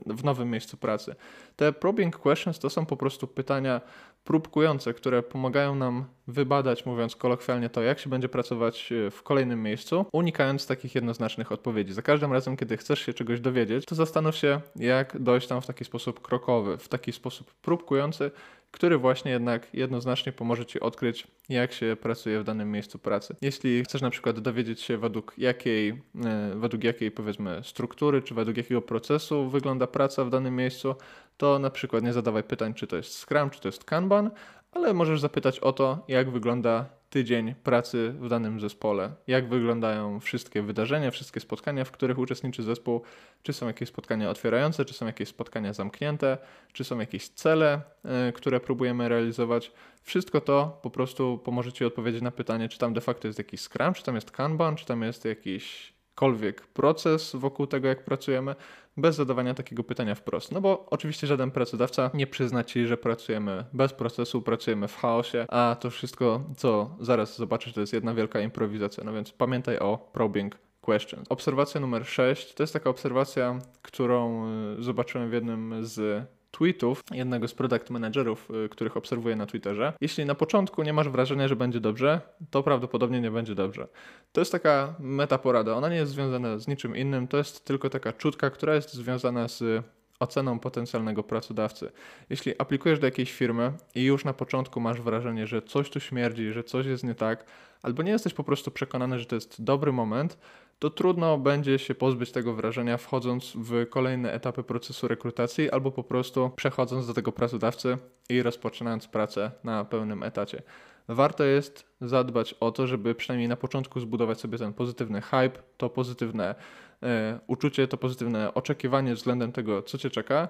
w 0.06 0.24
nowym 0.24 0.50
miejscu 0.50 0.76
pracy. 0.76 1.14
Te 1.56 1.72
probing 1.72 2.18
questions 2.18 2.58
to 2.58 2.70
są 2.70 2.86
po 2.86 2.96
prostu 2.96 3.26
pytania 3.26 3.80
próbkujące, 4.24 4.94
które 4.94 5.22
pomagają 5.22 5.74
nam 5.74 6.04
wybadać, 6.26 6.86
mówiąc 6.86 7.16
kolokwialnie, 7.16 7.70
to, 7.70 7.82
jak 7.82 7.98
się 7.98 8.10
będzie 8.10 8.28
pracować 8.28 8.92
e, 8.92 9.10
w 9.10 9.22
kolejnym 9.22 9.62
miejscu, 9.62 10.06
unikając 10.12 10.66
takich 10.66 10.94
jednoznacznych 10.94 11.52
odpowiedzi. 11.52 11.92
Za 11.92 12.02
każdym 12.02 12.32
razem, 12.32 12.56
kiedy 12.56 12.76
chcesz 12.76 13.06
się 13.06 13.14
czegoś 13.14 13.40
dowiedzieć, 13.40 13.84
to 13.84 13.94
zastanów 13.94 14.36
się, 14.36 14.60
jak 14.76 15.20
dojść 15.20 15.46
tam 15.46 15.60
w 15.60 15.66
taki 15.66 15.84
sposób 15.84 16.20
krokowy, 16.20 16.78
w 16.78 16.88
taki 16.88 17.12
sposób 17.12 17.54
próbkujący, 17.54 18.30
który 18.70 18.98
właśnie 18.98 19.30
jednak 19.30 19.74
jednoznacznie 19.74 20.32
pomoże 20.32 20.66
Ci 20.66 20.80
odkryć, 20.80 21.26
jak 21.48 21.72
się 21.72 21.96
pracuje 22.00 22.40
w 22.40 22.44
danym 22.44 22.70
miejscu 22.72 22.98
pracy. 22.98 23.36
Jeśli 23.42 23.84
chcesz 23.84 24.02
na 24.02 24.10
przykład 24.10 24.40
dowiedzieć 24.40 24.80
się, 24.80 24.98
według 24.98 25.34
jakiej, 25.38 25.88
e, 26.24 26.52
według 26.56 26.84
jakiej 26.84 27.10
powiedzmy 27.10 27.60
struktury, 27.64 28.22
czy 28.22 28.34
według 28.34 28.56
jakiego 28.56 28.82
procesu 28.82 29.50
wygląda 29.50 29.86
praca 29.86 30.24
w 30.24 30.30
danym 30.30 30.56
miejscu, 30.56 30.94
to 31.36 31.58
na 31.58 31.70
przykład 31.70 32.04
nie 32.04 32.12
zadawaj 32.12 32.42
pytań, 32.42 32.74
czy 32.74 32.86
to 32.86 32.96
jest 32.96 33.24
Scrum, 33.24 33.50
czy 33.50 33.60
to 33.60 33.68
jest 33.68 33.84
Kanban, 33.84 34.30
ale 34.72 34.94
możesz 34.94 35.20
zapytać 35.20 35.60
o 35.60 35.72
to, 35.72 36.04
jak 36.08 36.30
wygląda 36.30 36.97
tydzień 37.10 37.54
pracy 37.54 38.14
w 38.20 38.28
danym 38.28 38.60
zespole, 38.60 39.12
jak 39.26 39.48
wyglądają 39.48 40.20
wszystkie 40.20 40.62
wydarzenia, 40.62 41.10
wszystkie 41.10 41.40
spotkania, 41.40 41.84
w 41.84 41.90
których 41.90 42.18
uczestniczy 42.18 42.62
zespół, 42.62 43.02
czy 43.42 43.52
są 43.52 43.66
jakieś 43.66 43.88
spotkania 43.88 44.30
otwierające, 44.30 44.84
czy 44.84 44.94
są 44.94 45.06
jakieś 45.06 45.28
spotkania 45.28 45.72
zamknięte, 45.72 46.38
czy 46.72 46.84
są 46.84 46.98
jakieś 46.98 47.28
cele, 47.28 47.80
y, 48.28 48.32
które 48.32 48.60
próbujemy 48.60 49.08
realizować. 49.08 49.72
Wszystko 50.02 50.40
to 50.40 50.78
po 50.82 50.90
prostu 50.90 51.38
pomoże 51.44 51.72
Ci 51.72 51.84
odpowiedzieć 51.84 52.22
na 52.22 52.30
pytanie, 52.30 52.68
czy 52.68 52.78
tam 52.78 52.94
de 52.94 53.00
facto 53.00 53.28
jest 53.28 53.38
jakiś 53.38 53.60
Scrum, 53.60 53.94
czy 53.94 54.02
tam 54.02 54.14
jest 54.14 54.30
Kanban, 54.30 54.76
czy 54.76 54.86
tam 54.86 55.02
jest 55.02 55.24
jakiś 55.24 55.97
jakikolwiek 56.18 56.66
proces 56.66 57.36
wokół 57.36 57.66
tego, 57.66 57.88
jak 57.88 58.04
pracujemy, 58.04 58.54
bez 58.96 59.16
zadawania 59.16 59.54
takiego 59.54 59.84
pytania 59.84 60.14
wprost. 60.14 60.52
No 60.52 60.60
bo 60.60 60.86
oczywiście 60.90 61.26
żaden 61.26 61.50
pracodawca 61.50 62.10
nie 62.14 62.26
przyzna 62.26 62.64
ci, 62.64 62.86
że 62.86 62.96
pracujemy 62.96 63.64
bez 63.72 63.92
procesu, 63.92 64.42
pracujemy 64.42 64.88
w 64.88 64.96
chaosie, 64.96 65.46
a 65.48 65.76
to 65.80 65.90
wszystko, 65.90 66.44
co 66.56 66.96
zaraz 67.00 67.36
zobaczysz, 67.36 67.72
to 67.72 67.80
jest 67.80 67.92
jedna 67.92 68.14
wielka 68.14 68.40
improwizacja. 68.40 69.04
No 69.04 69.12
więc 69.12 69.32
pamiętaj 69.32 69.78
o 69.78 69.98
probing 70.12 70.56
questions. 70.80 71.26
Obserwacja 71.28 71.80
numer 71.80 72.06
6 72.06 72.54
to 72.54 72.62
jest 72.62 72.72
taka 72.72 72.90
obserwacja, 72.90 73.58
którą 73.82 74.46
y, 74.78 74.82
zobaczyłem 74.82 75.30
w 75.30 75.32
jednym 75.32 75.86
z 75.86 76.24
tweetów 76.58 77.02
jednego 77.12 77.48
z 77.48 77.54
product 77.54 77.90
managerów, 77.90 78.50
y, 78.64 78.68
których 78.68 78.96
obserwuję 78.96 79.36
na 79.36 79.46
Twitterze. 79.46 79.92
Jeśli 80.00 80.24
na 80.24 80.34
początku 80.34 80.82
nie 80.82 80.92
masz 80.92 81.08
wrażenia, 81.08 81.48
że 81.48 81.56
będzie 81.56 81.80
dobrze, 81.80 82.20
to 82.50 82.62
prawdopodobnie 82.62 83.20
nie 83.20 83.30
będzie 83.30 83.54
dobrze. 83.54 83.88
To 84.32 84.40
jest 84.40 84.52
taka 84.52 84.94
metaporada. 84.98 85.74
Ona 85.74 85.88
nie 85.88 85.96
jest 85.96 86.12
związana 86.12 86.58
z 86.58 86.68
niczym 86.68 86.96
innym, 86.96 87.28
to 87.28 87.36
jest 87.36 87.64
tylko 87.64 87.90
taka 87.90 88.12
czutka, 88.12 88.50
która 88.50 88.74
jest 88.74 88.94
związana 88.94 89.48
z 89.48 89.84
oceną 90.20 90.58
potencjalnego 90.58 91.22
pracodawcy. 91.22 91.92
Jeśli 92.30 92.54
aplikujesz 92.58 92.98
do 92.98 93.06
jakiejś 93.06 93.32
firmy 93.32 93.72
i 93.94 94.04
już 94.04 94.24
na 94.24 94.32
początku 94.32 94.80
masz 94.80 95.00
wrażenie, 95.00 95.46
że 95.46 95.62
coś 95.62 95.90
tu 95.90 96.00
śmierdzi, 96.00 96.52
że 96.52 96.64
coś 96.64 96.86
jest 96.86 97.04
nie 97.04 97.14
tak, 97.14 97.44
albo 97.82 98.02
nie 98.02 98.10
jesteś 98.10 98.34
po 98.34 98.44
prostu 98.44 98.70
przekonany, 98.70 99.18
że 99.18 99.26
to 99.26 99.34
jest 99.34 99.64
dobry 99.64 99.92
moment, 99.92 100.38
to 100.78 100.90
trudno 100.90 101.38
będzie 101.38 101.78
się 101.78 101.94
pozbyć 101.94 102.32
tego 102.32 102.54
wrażenia 102.54 102.96
wchodząc 102.96 103.52
w 103.56 103.88
kolejne 103.88 104.32
etapy 104.32 104.62
procesu 104.62 105.08
rekrutacji 105.08 105.70
albo 105.70 105.90
po 105.90 106.04
prostu 106.04 106.50
przechodząc 106.56 107.06
do 107.06 107.14
tego 107.14 107.32
pracodawcy 107.32 107.98
i 108.28 108.42
rozpoczynając 108.42 109.08
pracę 109.08 109.50
na 109.64 109.84
pełnym 109.84 110.22
etacie. 110.22 110.62
Warto 111.08 111.44
jest 111.44 111.86
zadbać 112.00 112.54
o 112.54 112.72
to, 112.72 112.86
żeby 112.86 113.14
przynajmniej 113.14 113.48
na 113.48 113.56
początku 113.56 114.00
zbudować 114.00 114.40
sobie 114.40 114.58
ten 114.58 114.72
pozytywny 114.72 115.20
hype, 115.20 115.62
to 115.76 115.90
pozytywne 115.90 116.54
e, 117.02 117.38
uczucie, 117.46 117.88
to 117.88 117.96
pozytywne 117.96 118.54
oczekiwanie 118.54 119.14
względem 119.14 119.52
tego, 119.52 119.82
co 119.82 119.98
cię 119.98 120.10
czeka, 120.10 120.48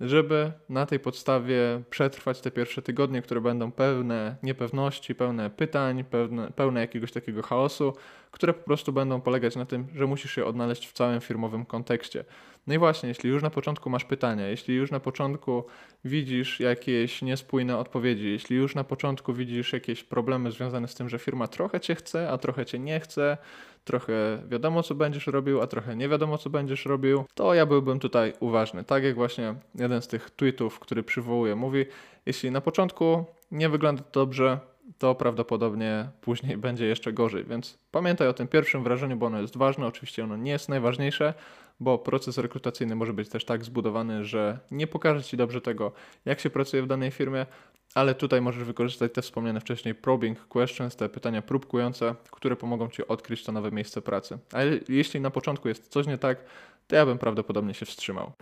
żeby 0.00 0.52
na 0.68 0.86
tej 0.86 1.00
podstawie 1.00 1.82
przetrwać 1.90 2.40
te 2.40 2.50
pierwsze 2.50 2.82
tygodnie, 2.82 3.22
które 3.22 3.40
będą 3.40 3.72
pełne 3.72 4.36
niepewności, 4.42 5.14
pełne 5.14 5.50
pytań, 5.50 6.04
pełne, 6.04 6.50
pełne 6.50 6.80
jakiegoś 6.80 7.12
takiego 7.12 7.42
chaosu, 7.42 7.92
które 8.30 8.54
po 8.54 8.64
prostu 8.64 8.92
będą 8.92 9.20
polegać 9.20 9.56
na 9.56 9.66
tym, 9.66 9.86
że 9.94 10.06
musisz 10.06 10.32
się 10.32 10.44
odnaleźć 10.44 10.86
w 10.86 10.92
całym 10.92 11.20
firmowym 11.20 11.66
kontekście. 11.66 12.24
No 12.68 12.74
i 12.74 12.78
właśnie, 12.78 13.08
jeśli 13.08 13.30
już 13.30 13.42
na 13.42 13.50
początku 13.50 13.90
masz 13.90 14.04
pytania, 14.04 14.48
jeśli 14.48 14.74
już 14.74 14.90
na 14.90 15.00
początku 15.00 15.64
widzisz 16.04 16.60
jakieś 16.60 17.22
niespójne 17.22 17.78
odpowiedzi, 17.78 18.30
jeśli 18.30 18.56
już 18.56 18.74
na 18.74 18.84
początku 18.84 19.34
widzisz 19.34 19.72
jakieś 19.72 20.04
problemy 20.04 20.50
związane 20.50 20.88
z 20.88 20.94
tym, 20.94 21.08
że 21.08 21.18
firma 21.18 21.46
trochę 21.46 21.80
cię 21.80 21.94
chce, 21.94 22.30
a 22.30 22.38
trochę 22.38 22.66
cię 22.66 22.78
nie 22.78 23.00
chce, 23.00 23.36
trochę 23.84 24.42
wiadomo, 24.48 24.82
co 24.82 24.94
będziesz 24.94 25.26
robił, 25.26 25.62
a 25.62 25.66
trochę 25.66 25.96
nie 25.96 26.08
wiadomo, 26.08 26.38
co 26.38 26.50
będziesz 26.50 26.84
robił, 26.84 27.24
to 27.34 27.54
ja 27.54 27.66
byłbym 27.66 27.98
tutaj 27.98 28.32
uważny. 28.40 28.84
Tak 28.84 29.04
jak 29.04 29.14
właśnie 29.14 29.54
jeden 29.74 30.02
z 30.02 30.08
tych 30.08 30.30
tweetów, 30.30 30.78
który 30.78 31.02
przywołuję, 31.02 31.56
mówi, 31.56 31.86
jeśli 32.26 32.50
na 32.50 32.60
początku 32.60 33.24
nie 33.50 33.68
wygląda 33.68 34.02
to 34.02 34.20
dobrze, 34.20 34.58
to 34.98 35.14
prawdopodobnie 35.14 36.08
później 36.20 36.56
będzie 36.66 36.86
jeszcze 36.86 37.12
gorzej. 37.12 37.44
Więc 37.44 37.78
pamiętaj 37.90 38.28
o 38.28 38.32
tym 38.32 38.48
pierwszym 38.48 38.84
wrażeniu, 38.84 39.16
bo 39.16 39.26
ono 39.26 39.40
jest 39.40 39.56
ważne. 39.56 39.86
Oczywiście 39.86 40.24
ono 40.24 40.36
nie 40.36 40.50
jest 40.50 40.68
najważniejsze, 40.68 41.34
bo 41.80 41.98
proces 41.98 42.38
rekrutacyjny 42.38 42.94
może 42.94 43.12
być 43.12 43.28
też 43.28 43.44
tak 43.44 43.64
zbudowany, 43.64 44.24
że 44.24 44.58
nie 44.70 44.86
pokaże 44.86 45.22
Ci 45.22 45.36
dobrze 45.36 45.60
tego, 45.60 45.92
jak 46.24 46.40
się 46.40 46.50
pracuje 46.50 46.82
w 46.82 46.86
danej 46.86 47.10
firmie, 47.10 47.46
ale 47.94 48.14
tutaj 48.14 48.40
możesz 48.40 48.64
wykorzystać 48.64 49.12
te 49.12 49.22
wspomniane 49.22 49.60
wcześniej 49.60 49.94
probing 49.94 50.48
questions, 50.48 50.96
te 50.96 51.08
pytania 51.08 51.42
próbkujące, 51.42 52.14
które 52.30 52.56
pomogą 52.56 52.88
Ci 52.88 53.08
odkryć 53.08 53.44
to 53.44 53.52
nowe 53.52 53.70
miejsce 53.70 54.02
pracy. 54.02 54.38
A 54.52 54.58
jeśli 54.88 55.20
na 55.20 55.30
początku 55.30 55.68
jest 55.68 55.88
coś 55.88 56.06
nie 56.06 56.18
tak, 56.18 56.38
to 56.86 56.96
ja 56.96 57.06
bym 57.06 57.18
prawdopodobnie 57.18 57.74
się 57.74 57.86
wstrzymał. 57.86 58.32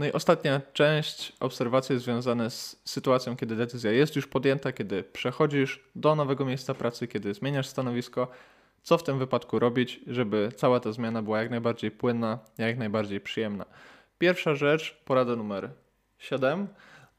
No 0.00 0.06
i 0.06 0.12
ostatnia 0.12 0.60
część 0.72 1.32
obserwacji 1.40 1.98
związane 1.98 2.50
z 2.50 2.82
sytuacją, 2.84 3.36
kiedy 3.36 3.56
decyzja 3.56 3.92
jest 3.92 4.16
już 4.16 4.26
podjęta, 4.26 4.72
kiedy 4.72 5.02
przechodzisz 5.02 5.84
do 5.94 6.14
nowego 6.14 6.44
miejsca 6.44 6.74
pracy, 6.74 7.08
kiedy 7.08 7.34
zmieniasz 7.34 7.66
stanowisko. 7.66 8.28
Co 8.82 8.98
w 8.98 9.02
tym 9.02 9.18
wypadku 9.18 9.58
robić, 9.58 10.00
żeby 10.06 10.52
cała 10.56 10.80
ta 10.80 10.92
zmiana 10.92 11.22
była 11.22 11.42
jak 11.42 11.50
najbardziej 11.50 11.90
płynna, 11.90 12.38
jak 12.58 12.78
najbardziej 12.78 13.20
przyjemna? 13.20 13.64
Pierwsza 14.18 14.54
rzecz, 14.54 15.00
porada 15.04 15.36
numer 15.36 15.70
7. 16.18 16.68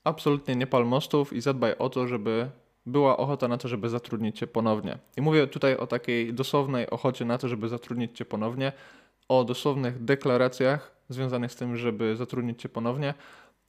Absolutnie 0.04 0.56
nie 0.56 0.68
pal 0.68 0.86
mostów 0.86 1.34
i 1.34 1.42
zadbaj 1.42 1.76
o 1.78 1.90
to, 1.90 2.08
żeby 2.08 2.50
była 2.86 3.18
ochota 3.18 3.48
na 3.48 3.58
to, 3.58 3.68
żeby 3.68 3.90
zatrudnić 3.90 4.40
cię 4.40 4.48
ponownie. 4.48 4.98
I 5.18 5.22
mówię 5.22 5.48
tutaj 5.48 5.78
o 5.78 5.88
takiej 5.88 6.34
dosłownej 6.34 6.90
ochocie 6.90 7.26
na 7.26 7.38
to, 7.38 7.48
żeby 7.48 7.68
zatrudnić 7.68 8.18
cię 8.18 8.26
ponownie, 8.26 8.72
o 9.28 9.44
dosłownych 9.44 10.04
deklaracjach 10.04 11.01
związanych 11.14 11.52
z 11.52 11.56
tym, 11.56 11.78
żeby 11.78 12.16
zatrudnić 12.16 12.62
cię 12.62 12.70
ponownie, 12.70 13.14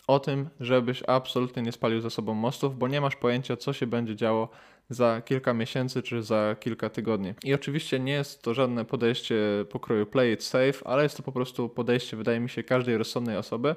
o 0.07 0.21
tym, 0.21 0.49
żebyś 0.61 1.03
absolutnie 1.07 1.63
nie 1.63 1.73
spalił 1.73 2.01
za 2.01 2.11
sobą 2.11 2.35
mostów, 2.35 2.79
bo 2.79 2.89
nie 2.89 3.01
masz 3.01 3.17
pojęcia, 3.17 3.57
co 3.57 3.73
się 3.73 3.87
będzie 3.87 4.17
działo 4.17 4.49
za 4.91 5.23
kilka 5.25 5.55
miesięcy 5.55 6.03
czy 6.03 6.23
za 6.23 6.57
kilka 6.61 6.91
tygodni. 6.91 7.35
I 7.45 7.55
oczywiście 7.55 8.01
nie 8.01 8.13
jest 8.13 8.43
to 8.43 8.55
żadne 8.55 8.85
podejście 8.85 9.37
pokroju 9.71 10.07
play 10.07 10.33
it 10.33 10.43
safe, 10.43 10.75
ale 10.85 11.03
jest 11.03 11.17
to 11.17 11.23
po 11.23 11.33
prostu 11.33 11.69
podejście, 11.69 12.17
wydaje 12.17 12.41
mi 12.41 12.49
się, 12.49 12.63
każdej 12.63 12.99
rozsądnej 12.99 13.37
osoby, 13.37 13.75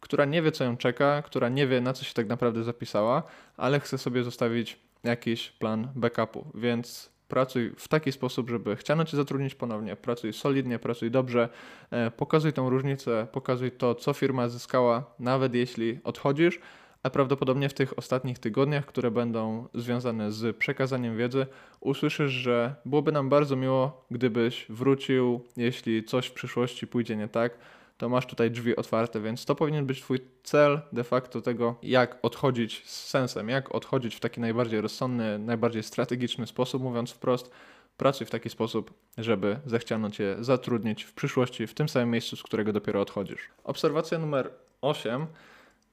która 0.00 0.24
nie 0.24 0.42
wie, 0.42 0.52
co 0.52 0.64
ją 0.64 0.76
czeka, 0.76 1.22
która 1.22 1.48
nie 1.48 1.66
wie, 1.66 1.80
na 1.80 1.92
co 1.92 2.04
się 2.04 2.14
tak 2.14 2.26
naprawdę 2.26 2.64
zapisała, 2.64 3.22
ale 3.56 3.80
chce 3.80 3.98
sobie 3.98 4.24
zostawić 4.24 4.78
jakiś 5.04 5.50
plan 5.50 5.88
backupu. 5.94 6.46
Więc 6.54 7.15
pracuj 7.28 7.72
w 7.76 7.88
taki 7.88 8.12
sposób, 8.12 8.50
żeby 8.50 8.76
chciano 8.76 9.04
Cię 9.04 9.16
zatrudnić 9.16 9.54
ponownie, 9.54 9.96
pracuj 9.96 10.32
solidnie, 10.32 10.78
pracuj 10.78 11.10
dobrze, 11.10 11.48
e, 11.90 12.10
pokazuj 12.10 12.52
tą 12.52 12.70
różnicę, 12.70 13.26
pokazuj 13.32 13.70
to, 13.70 13.94
co 13.94 14.12
firma 14.12 14.48
zyskała, 14.48 15.04
nawet 15.18 15.54
jeśli 15.54 15.98
odchodzisz, 16.04 16.60
a 17.02 17.10
prawdopodobnie 17.10 17.68
w 17.68 17.74
tych 17.74 17.98
ostatnich 17.98 18.38
tygodniach, 18.38 18.86
które 18.86 19.10
będą 19.10 19.68
związane 19.74 20.32
z 20.32 20.56
przekazaniem 20.56 21.16
wiedzy, 21.16 21.46
usłyszysz, 21.80 22.32
że 22.32 22.74
byłoby 22.84 23.12
nam 23.12 23.28
bardzo 23.28 23.56
miło, 23.56 24.04
gdybyś 24.10 24.66
wrócił, 24.68 25.40
jeśli 25.56 26.04
coś 26.04 26.26
w 26.26 26.32
przyszłości 26.32 26.86
pójdzie 26.86 27.16
nie 27.16 27.28
tak, 27.28 27.58
to 27.96 28.08
masz 28.08 28.26
tutaj 28.26 28.50
drzwi 28.50 28.76
otwarte, 28.76 29.20
więc 29.20 29.44
to 29.44 29.54
powinien 29.54 29.86
być 29.86 30.00
Twój 30.00 30.20
cel 30.42 30.80
de 30.92 31.04
facto 31.04 31.40
tego, 31.40 31.74
jak 31.82 32.18
odchodzić 32.22 32.82
z 32.86 33.08
sensem, 33.08 33.48
jak 33.48 33.74
odchodzić 33.74 34.14
w 34.14 34.20
taki 34.20 34.40
najbardziej 34.40 34.80
rozsądny, 34.80 35.38
najbardziej 35.38 35.82
strategiczny 35.82 36.46
sposób, 36.46 36.82
mówiąc 36.82 37.10
wprost. 37.10 37.50
Pracuj 37.96 38.26
w 38.26 38.30
taki 38.30 38.50
sposób, 38.50 38.94
żeby 39.18 39.58
zechciano 39.66 40.10
Cię 40.10 40.36
zatrudnić 40.40 41.02
w 41.02 41.12
przyszłości 41.12 41.66
w 41.66 41.74
tym 41.74 41.88
samym 41.88 42.10
miejscu, 42.10 42.36
z 42.36 42.42
którego 42.42 42.72
dopiero 42.72 43.00
odchodzisz. 43.00 43.50
Obserwacja 43.64 44.18
numer 44.18 44.50
8 44.80 45.26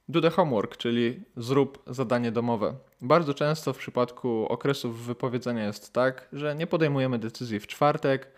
Do 0.08 0.20
the 0.20 0.30
homework, 0.30 0.76
czyli 0.76 1.20
zrób 1.36 1.82
zadanie 1.86 2.32
domowe. 2.32 2.74
Bardzo 3.00 3.34
często 3.34 3.72
w 3.72 3.78
przypadku 3.78 4.46
okresów 4.46 5.06
wypowiedzenia 5.06 5.66
jest 5.66 5.92
tak, 5.92 6.28
że 6.32 6.54
nie 6.54 6.66
podejmujemy 6.66 7.18
decyzji 7.18 7.60
w 7.60 7.66
czwartek 7.66 8.28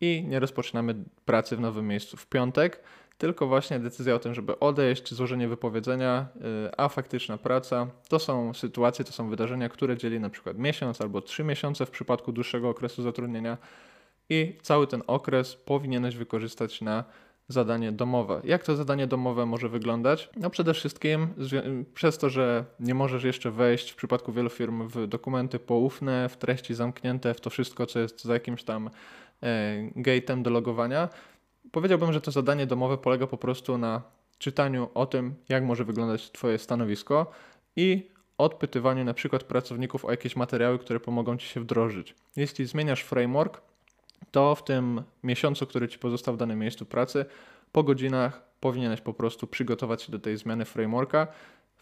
i 0.00 0.24
nie 0.28 0.40
rozpoczynamy 0.40 0.94
pracy 1.24 1.56
w 1.56 1.60
nowym 1.60 1.88
miejscu 1.88 2.16
w 2.16 2.26
piątek, 2.26 2.82
tylko 3.18 3.46
właśnie 3.46 3.78
decyzja 3.78 4.14
o 4.14 4.18
tym, 4.18 4.34
żeby 4.34 4.58
odejść, 4.58 5.14
złożenie 5.14 5.48
wypowiedzenia, 5.48 6.26
y, 6.66 6.76
a 6.76 6.88
faktyczna 6.88 7.38
praca 7.38 7.86
to 8.08 8.18
są 8.18 8.54
sytuacje, 8.54 9.04
to 9.04 9.12
są 9.12 9.30
wydarzenia, 9.30 9.68
które 9.68 9.96
dzieli 9.96 10.20
na 10.20 10.30
przykład 10.30 10.58
miesiąc 10.58 11.00
albo 11.00 11.22
trzy 11.22 11.44
miesiące 11.44 11.86
w 11.86 11.90
przypadku 11.90 12.32
dłuższego 12.32 12.68
okresu 12.68 13.02
zatrudnienia 13.02 13.58
i 14.30 14.58
cały 14.62 14.86
ten 14.86 15.02
okres 15.06 15.54
powinieneś 15.54 16.16
wykorzystać 16.16 16.80
na 16.80 17.04
zadanie 17.48 17.92
domowe. 17.92 18.40
Jak 18.44 18.64
to 18.64 18.76
zadanie 18.76 19.06
domowe 19.06 19.46
może 19.46 19.68
wyglądać? 19.68 20.30
No 20.36 20.50
przede 20.50 20.74
wszystkim 20.74 21.28
przez 21.94 22.18
to, 22.18 22.30
że 22.30 22.64
nie 22.80 22.94
możesz 22.94 23.24
jeszcze 23.24 23.50
wejść 23.50 23.90
w 23.90 23.96
przypadku 23.96 24.32
wielu 24.32 24.50
firm 24.50 24.88
w 24.88 25.06
dokumenty 25.06 25.58
poufne, 25.58 26.28
w 26.28 26.36
treści 26.36 26.74
zamknięte, 26.74 27.34
w 27.34 27.40
to 27.40 27.50
wszystko, 27.50 27.86
co 27.86 27.98
jest 27.98 28.24
za 28.24 28.34
jakimś 28.34 28.64
tam 28.64 28.90
e, 29.42 29.90
gate'em 29.96 30.42
do 30.42 30.50
logowania, 30.50 31.08
powiedziałbym, 31.76 32.12
że 32.12 32.20
to 32.20 32.30
zadanie 32.30 32.66
domowe 32.66 32.98
polega 32.98 33.26
po 33.26 33.36
prostu 33.36 33.78
na 33.78 34.02
czytaniu 34.38 34.88
o 34.94 35.06
tym, 35.06 35.34
jak 35.48 35.64
może 35.64 35.84
wyglądać 35.84 36.30
Twoje 36.30 36.58
stanowisko 36.58 37.30
i 37.76 38.10
odpytywaniu 38.38 39.04
na 39.04 39.14
przykład 39.14 39.44
pracowników 39.44 40.04
o 40.04 40.10
jakieś 40.10 40.36
materiały, 40.36 40.78
które 40.78 41.00
pomogą 41.00 41.36
Ci 41.36 41.46
się 41.46 41.60
wdrożyć. 41.60 42.14
Jeśli 42.36 42.66
zmieniasz 42.66 43.02
framework, 43.02 43.60
to 44.30 44.54
w 44.54 44.64
tym 44.64 45.02
miesiącu, 45.22 45.66
który 45.66 45.88
Ci 45.88 45.98
pozostał 45.98 46.34
w 46.34 46.36
danym 46.36 46.58
miejscu 46.58 46.86
pracy, 46.86 47.24
po 47.72 47.82
godzinach 47.82 48.42
powinieneś 48.60 49.00
po 49.00 49.14
prostu 49.14 49.46
przygotować 49.46 50.02
się 50.02 50.12
do 50.12 50.18
tej 50.18 50.36
zmiany 50.36 50.64
frameworka 50.64 51.26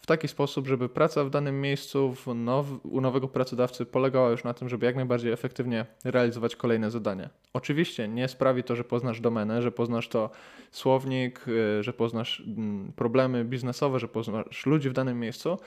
w 0.05 0.07
taki 0.07 0.27
sposób, 0.27 0.67
żeby 0.67 0.89
praca 0.89 1.23
w 1.23 1.29
danym 1.29 1.61
miejscu 1.61 2.15
now, 2.35 2.65
u 2.83 3.01
nowego 3.01 3.27
pracodawcy 3.27 3.85
polegała 3.85 4.29
już 4.29 4.43
na 4.43 4.53
tym, 4.53 4.69
żeby 4.69 4.85
jak 4.85 4.95
najbardziej 4.95 5.31
efektywnie 5.31 5.85
realizować 6.03 6.55
kolejne 6.55 6.91
zadania. 6.91 7.29
Oczywiście 7.53 8.07
nie 8.07 8.27
sprawi 8.27 8.63
to, 8.63 8.75
że 8.75 8.83
poznasz 8.83 9.21
domenę, 9.21 9.61
że 9.61 9.71
poznasz 9.71 10.07
to 10.07 10.29
słownik, 10.71 11.47
y, 11.47 11.83
że 11.83 11.93
poznasz 11.93 12.43
mm, 12.47 12.91
problemy 12.95 13.45
biznesowe, 13.45 13.99
że 13.99 14.07
poznasz 14.07 14.65
ludzi 14.65 14.89
w 14.89 14.93
danym 14.93 15.19
miejscu, 15.19 15.57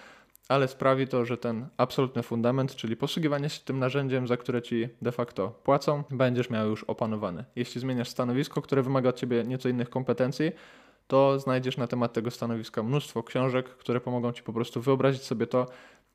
ale 0.49 0.68
sprawi 0.68 1.09
to, 1.09 1.25
że 1.25 1.37
ten 1.37 1.66
absolutny 1.76 2.23
fundament, 2.23 2.76
czyli 2.76 2.97
posługiwanie 2.97 3.49
się 3.49 3.61
tym 3.64 3.78
narzędziem, 3.78 4.28
za 4.28 4.37
które 4.37 4.62
ci 4.62 4.88
de 5.02 5.12
facto 5.12 5.49
płacą, 5.49 6.02
będziesz 6.11 6.50
miał 6.50 6.68
już 6.68 6.85
opanowany. 6.85 7.45
Jeśli 7.57 7.80
zmieniasz 7.80 8.09
stanowisko, 8.09 8.62
które 8.62 8.83
wymaga 8.83 9.09
od 9.09 9.16
ciebie 9.16 9.45
nieco 9.45 9.68
innych 9.68 9.90
kompetencji, 9.90 10.52
to 11.08 11.38
znajdziesz 11.38 11.76
na 11.76 11.86
temat 11.86 12.12
tego 12.12 12.30
stanowiska 12.30 12.82
mnóstwo 12.82 13.22
książek, 13.22 13.68
które 13.68 14.00
pomogą 14.00 14.32
ci 14.32 14.42
po 14.42 14.52
prostu 14.52 14.80
wyobrazić 14.80 15.22
sobie 15.22 15.46
to, 15.46 15.66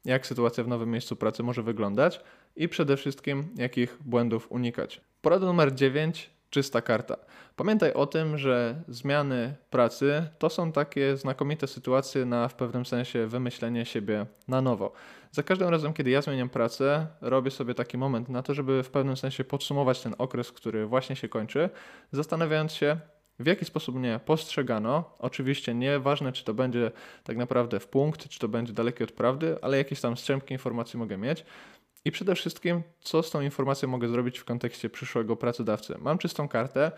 jak 0.05 0.27
sytuacja 0.27 0.63
w 0.63 0.67
nowym 0.67 0.91
miejscu 0.91 1.15
pracy 1.15 1.43
może 1.43 1.63
wyglądać 1.63 2.21
i 2.55 2.69
przede 2.69 2.97
wszystkim 2.97 3.49
jakich 3.55 3.97
błędów 4.05 4.51
unikać. 4.51 5.01
Porada 5.21 5.45
numer 5.45 5.75
9 5.75 6.29
czysta 6.49 6.81
karta. 6.81 7.17
Pamiętaj 7.55 7.93
o 7.93 8.05
tym, 8.07 8.37
że 8.37 8.75
zmiany 8.87 9.55
pracy 9.69 10.27
to 10.39 10.49
są 10.49 10.71
takie 10.71 11.17
znakomite 11.17 11.67
sytuacje 11.67 12.25
na 12.25 12.47
w 12.47 12.55
pewnym 12.55 12.85
sensie 12.85 13.27
wymyślenie 13.27 13.85
siebie 13.85 14.25
na 14.47 14.61
nowo. 14.61 14.91
Za 15.31 15.43
każdym 15.43 15.69
razem, 15.69 15.93
kiedy 15.93 16.09
ja 16.09 16.21
zmieniam 16.21 16.49
pracę, 16.49 17.07
robię 17.21 17.51
sobie 17.51 17.73
taki 17.73 17.97
moment 17.97 18.29
na 18.29 18.43
to, 18.43 18.53
żeby 18.53 18.83
w 18.83 18.89
pewnym 18.89 19.17
sensie 19.17 19.43
podsumować 19.43 20.01
ten 20.01 20.15
okres, 20.17 20.51
który 20.51 20.85
właśnie 20.85 21.15
się 21.15 21.29
kończy, 21.29 21.69
zastanawiając 22.11 22.73
się, 22.73 22.97
w 23.43 23.47
jaki 23.47 23.65
sposób 23.65 23.95
mnie 23.95 24.19
postrzegano. 24.25 25.15
Oczywiście 25.19 25.73
nieważne, 25.73 26.31
czy 26.31 26.43
to 26.43 26.53
będzie 26.53 26.91
tak 27.23 27.37
naprawdę 27.37 27.79
w 27.79 27.87
punkt, 27.87 28.29
czy 28.29 28.39
to 28.39 28.47
będzie 28.47 28.73
dalekie 28.73 29.03
od 29.03 29.11
prawdy, 29.11 29.57
ale 29.61 29.77
jakieś 29.77 30.01
tam 30.01 30.17
strzępki 30.17 30.53
informacji 30.53 30.99
mogę 30.99 31.17
mieć. 31.17 31.45
I 32.05 32.11
przede 32.11 32.35
wszystkim, 32.35 32.83
co 33.01 33.23
z 33.23 33.31
tą 33.31 33.41
informacją 33.41 33.89
mogę 33.89 34.07
zrobić 34.07 34.39
w 34.39 34.45
kontekście 34.45 34.89
przyszłego 34.89 35.35
pracodawcy. 35.35 35.95
Mam 35.99 36.17
czystą 36.17 36.47
kartę, 36.47 36.91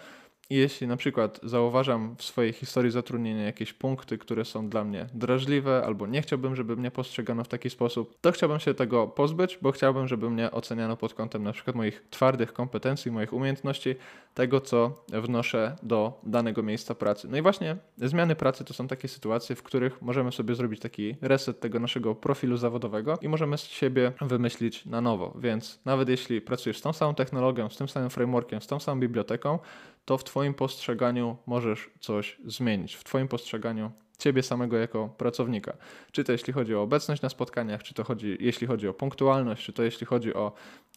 jeśli 0.50 0.88
na 0.88 0.98
przykład 0.98 1.40
zauważam 1.44 2.16
w 2.18 2.24
swojej 2.24 2.54
historii 2.54 2.92
zatrudnienia 2.92 3.44
jakieś 3.44 3.74
punkty, 3.74 4.18
które 4.18 4.46
są 4.46 4.70
dla 4.70 4.84
mnie 4.84 5.08
drażliwe, 5.14 5.84
albo 5.86 6.08
nie 6.08 6.22
chciałbym, 6.22 6.56
żeby 6.56 6.76
mnie 6.76 6.92
postrzegano 6.92 7.44
w 7.44 7.48
taki 7.48 7.70
sposób, 7.70 8.18
to 8.22 8.32
chciałbym 8.32 8.60
się 8.60 8.74
tego 8.74 9.08
pozbyć, 9.08 9.58
bo 9.62 9.72
chciałbym, 9.72 10.08
żeby 10.08 10.30
mnie 10.30 10.52
oceniano 10.52 10.98
pod 10.98 11.14
kątem 11.14 11.44
na 11.44 11.52
przykład 11.52 11.76
moich 11.76 12.04
twardych 12.10 12.54
kompetencji, 12.54 13.12
moich 13.12 13.34
umiejętności, 13.34 13.96
tego 14.34 14.62
co 14.62 15.04
wnoszę 15.12 15.76
do 15.84 16.20
danego 16.24 16.64
miejsca 16.64 16.96
pracy. 16.96 17.28
No 17.32 17.38
i 17.38 17.42
właśnie 17.42 17.78
zmiany 17.98 18.36
pracy 18.36 18.66
to 18.66 18.74
są 18.74 18.88
takie 18.88 19.08
sytuacje, 19.08 19.56
w 19.56 19.64
których 19.64 20.02
możemy 20.02 20.32
sobie 20.32 20.56
zrobić 20.56 20.80
taki 20.80 21.16
reset 21.22 21.60
tego 21.60 21.80
naszego 21.80 22.16
profilu 22.16 22.58
zawodowego 22.58 23.18
i 23.22 23.30
możemy 23.30 23.58
z 23.58 23.64
siebie 23.64 24.12
wymyślić 24.22 24.86
na 24.86 25.02
nowo. 25.02 25.34
Więc 25.40 25.80
nawet 25.86 26.10
jeśli 26.10 26.42
pracujesz 26.42 26.78
z 26.78 26.82
tą 26.82 26.94
samą 26.94 27.16
technologią, 27.16 27.70
z 27.70 27.78
tym 27.78 27.88
samym 27.88 28.10
frameworkiem, 28.10 28.62
z 28.62 28.68
tą 28.68 28.80
samą 28.80 29.02
biblioteką, 29.02 29.60
to 30.06 30.18
w 30.18 30.24
Twoim 30.24 30.54
postrzeganiu 30.54 31.38
możesz 31.46 31.90
coś 32.00 32.38
zmienić. 32.46 32.96
W 32.96 33.04
Twoim 33.04 33.28
postrzeganiu 33.28 33.92
Ciebie 34.18 34.44
samego 34.44 34.78
jako 34.78 35.10
pracownika. 35.18 35.78
Czy 36.12 36.24
to 36.24 36.32
jeśli 36.32 36.54
chodzi 36.54 36.76
o 36.76 36.82
obecność 36.82 37.22
na 37.22 37.30
spotkaniach, 37.30 37.84
czy 37.84 37.94
to 37.94 38.04
chodzi, 38.04 38.38
jeśli 38.40 38.68
chodzi 38.68 38.88
o 38.88 38.94
punktualność, 38.94 39.66
czy 39.66 39.74
to 39.74 39.84
jeśli 39.84 40.06
chodzi 40.06 40.34
o 40.34 40.52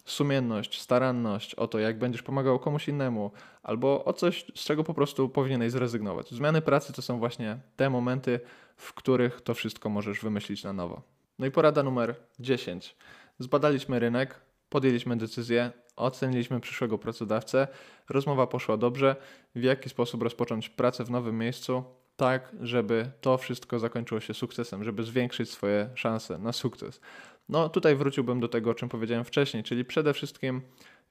sumienność, 0.05 0.81
staranność, 0.81 1.55
o 1.55 1.67
to, 1.67 1.79
jak 1.79 1.97
będziesz 1.99 2.23
pomagał 2.23 2.59
komuś 2.59 2.87
innemu, 2.87 3.31
albo 3.63 4.05
o 4.05 4.13
coś, 4.13 4.45
z 4.55 4.63
czego 4.63 4.83
po 4.83 4.93
prostu 4.93 5.29
powinieneś 5.29 5.71
zrezygnować. 5.71 6.31
Zmiany 6.31 6.61
pracy 6.61 6.93
to 6.93 7.01
są 7.01 7.19
właśnie 7.19 7.57
te 7.75 7.89
momenty, 7.89 8.39
w 8.75 8.93
których 8.93 9.41
to 9.41 9.53
wszystko 9.53 9.89
możesz 9.89 10.19
wymyślić 10.19 10.63
na 10.63 10.73
nowo. 10.73 11.01
No 11.39 11.45
i 11.45 11.51
porada 11.51 11.83
numer 11.83 12.15
10. 12.39 12.95
Zbadaliśmy 13.39 13.99
rynek, 13.99 14.41
podjęliśmy 14.69 15.17
decyzję, 15.17 15.71
oceniliśmy 15.99 16.59
przyszłego 16.59 16.97
pracodawcę, 16.97 17.67
rozmowa 18.09 18.47
poszła 18.47 18.77
dobrze, 18.77 19.15
w 19.55 19.63
jaki 19.63 19.89
sposób 19.89 20.23
rozpocząć 20.23 20.69
pracę 20.69 21.03
w 21.03 21.11
nowym 21.11 21.37
miejscu, 21.37 21.83
tak, 22.15 22.55
żeby 22.61 23.11
to 23.21 23.37
wszystko 23.37 23.79
zakończyło 23.79 24.21
się 24.21 24.33
sukcesem, 24.33 24.83
żeby 24.83 25.03
zwiększyć 25.03 25.51
swoje 25.51 25.89
szanse 25.95 26.37
na 26.37 26.53
sukces. 26.53 27.01
No 27.49 27.69
tutaj 27.69 27.95
wróciłbym 27.95 28.39
do 28.39 28.47
tego, 28.47 28.69
o 28.69 28.73
czym 28.73 28.89
powiedziałem 28.89 29.25
wcześniej, 29.25 29.63
czyli 29.63 29.85
przede 29.85 30.13
wszystkim 30.13 30.61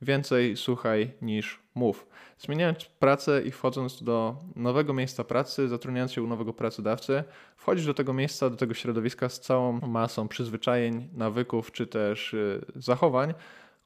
więcej 0.03 0.57
słuchaj 0.57 1.12
niż 1.22 1.61
mów. 1.74 2.07
Zmieniając 2.38 2.85
pracę 2.85 3.42
i 3.42 3.51
wchodząc 3.51 4.03
do 4.03 4.37
nowego 4.57 4.94
miejsca 4.94 5.24
pracy, 5.24 5.68
zatrudniając 5.68 6.12
się 6.12 6.22
u 6.22 6.27
nowego 6.27 6.53
pracodawcy, 6.53 7.24
wchodzisz 7.57 7.87
do 7.87 7.94
tego 7.94 8.12
miejsca, 8.12 8.51
do 8.51 8.57
tego 8.57 8.74
środowiska 8.74 9.29
z 9.29 9.40
całą 9.40 9.72
masą 9.72 10.29
przyzwyczajeń, 10.29 11.09
nawyków 11.12 11.72
czy 11.72 11.87
też 11.87 12.35
y, 12.35 12.64
zachowań, 12.77 13.35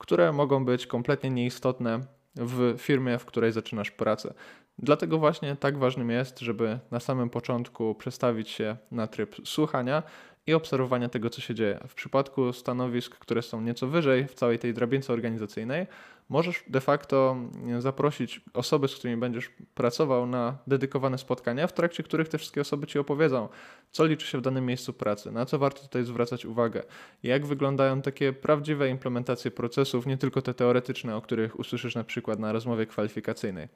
które 0.02 0.32
mogą 0.32 0.64
być 0.64 0.86
kompletnie 0.86 1.30
nieistotne 1.30 2.00
w 2.34 2.74
firmie, 2.78 3.18
w 3.18 3.24
której 3.24 3.52
zaczynasz 3.52 3.90
pracę. 3.90 4.34
Dlatego 4.78 5.18
właśnie 5.18 5.56
tak 5.56 5.78
ważnym 5.78 6.10
jest, 6.10 6.40
żeby 6.40 6.78
na 6.90 7.00
samym 7.00 7.30
początku 7.30 7.94
przestawić 7.94 8.50
się 8.50 8.76
na 8.90 9.06
tryb 9.06 9.36
słuchania 9.44 10.02
i 10.46 10.54
obserwowania 10.54 11.08
tego, 11.08 11.30
co 11.30 11.40
się 11.40 11.54
dzieje. 11.54 11.80
W 11.88 11.94
przypadku 11.94 12.52
stanowisk, 12.52 13.18
które 13.18 13.42
są 13.42 13.60
nieco 13.60 13.86
wyżej 13.86 14.26
w 14.28 14.34
całej 14.34 14.58
tej 14.58 14.74
drabince 14.74 15.12
organizacyjnej, 15.12 15.86
możesz 16.28 16.64
de 16.68 16.80
facto 16.80 17.36
zaprosić 17.78 18.40
osoby, 18.54 18.88
z 18.88 18.94
którymi 18.94 19.20
będziesz 19.20 19.50
pracował 19.74 20.26
na 20.26 20.58
dedykowane 20.66 21.18
spotkania, 21.18 21.66
w 21.66 21.72
trakcie 21.72 22.02
których 22.02 22.28
te 22.28 22.38
wszystkie 22.38 22.60
osoby 22.60 22.86
ci 22.86 22.98
opowiedzą, 22.98 23.48
co 23.90 24.06
liczy 24.06 24.26
się 24.26 24.38
w 24.38 24.40
danym 24.40 24.66
miejscu 24.66 24.92
pracy, 24.92 25.32
na 25.32 25.46
co 25.46 25.58
warto 25.58 25.82
tutaj 25.82 26.04
zwracać 26.04 26.44
uwagę, 26.46 26.82
jak 27.22 27.46
wyglądają 27.46 28.02
takie 28.02 28.32
prawdziwe 28.32 28.88
implementacje 28.88 29.50
procesów, 29.50 30.06
nie 30.06 30.18
tylko 30.18 30.42
te 30.42 30.54
teoretyczne, 30.54 31.16
o 31.16 31.20
których 31.20 31.58
usłyszysz 31.58 31.94
na 31.94 32.04
przykład 32.04 32.38
na 32.38 32.52
rozmowie 32.52 32.86
kwalifikacyjnej 32.86 33.68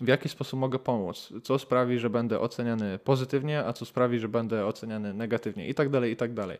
w 0.00 0.08
jaki 0.08 0.28
sposób 0.28 0.60
mogę 0.60 0.78
pomóc, 0.78 1.32
co 1.42 1.58
sprawi, 1.58 1.98
że 1.98 2.10
będę 2.10 2.40
oceniany 2.40 2.98
pozytywnie, 2.98 3.64
a 3.64 3.72
co 3.72 3.84
sprawi, 3.84 4.18
że 4.18 4.28
będę 4.28 4.66
oceniany 4.66 5.14
negatywnie 5.14 5.68
i 5.68 5.74
tak 5.74 5.88
dalej, 5.88 6.12
i 6.12 6.16
tak 6.16 6.34
dalej. 6.34 6.58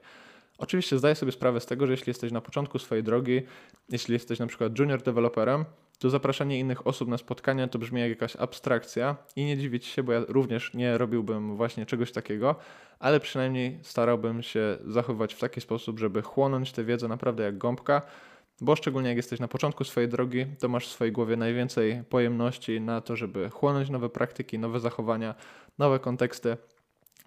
Oczywiście 0.59 0.99
zdaję 0.99 1.15
sobie 1.15 1.33
sprawę 1.33 1.61
z 1.61 1.67
tego, 1.67 1.87
że 1.87 1.93
jeśli 1.93 2.11
jesteś 2.11 2.33
na 2.33 2.41
początku 2.41 2.79
swojej 2.79 3.05
drogi, 3.05 3.43
jeśli 3.89 4.13
jesteś 4.13 4.39
na 4.39 4.47
przykład 4.47 4.79
junior 4.79 5.03
deweloperem, 5.03 5.65
to 5.99 6.11
zapraszanie 6.11 6.59
innych 6.59 6.87
osób 6.87 7.09
na 7.09 7.19
spotkania 7.19 7.69
to 7.69 7.79
brzmi 7.79 8.01
jak 8.01 8.11
jakaś 8.11 8.37
abstrakcja 8.37 9.17
i 9.37 9.45
nie 9.45 9.59
dziwić 9.59 9.87
się, 9.87 10.03
bo 10.03 10.13
ja 10.13 10.21
również 10.29 10.75
nie 10.75 10.99
robiłbym 10.99 11.57
właśnie 11.57 11.87
czegoś 11.87 12.13
takiego, 12.13 12.57
ale 12.99 13.21
przynajmniej 13.21 13.79
starałbym 13.83 14.43
się 14.43 14.79
zachowywać 14.87 15.35
w 15.35 15.39
taki 15.39 15.61
sposób, 15.61 15.99
żeby 15.99 16.23
chłonąć 16.23 16.73
tę 16.73 16.85
wiedzę 16.85 17.09
naprawdę 17.09 17.43
jak 17.43 17.59
gąbka, 17.59 18.03
bo 18.61 18.77
szczególnie 18.77 19.09
jak 19.09 19.17
jesteś 19.17 19.41
na 19.41 19.49
początku 19.49 19.85
swojej 19.85 20.09
drogi, 20.09 20.47
to 20.59 20.69
masz 20.69 20.89
w 20.89 20.93
swojej 20.93 21.13
głowie 21.13 21.37
najwięcej 21.37 22.03
pojemności 22.09 22.81
na 22.81 23.01
to, 23.01 23.17
żeby 23.17 23.51
chłonąć 23.51 23.91
nowe 23.91 24.09
praktyki, 24.09 24.59
nowe 24.59 24.81
zachowania, 24.81 25.35
nowe 25.79 25.99
konteksty, 25.99 26.57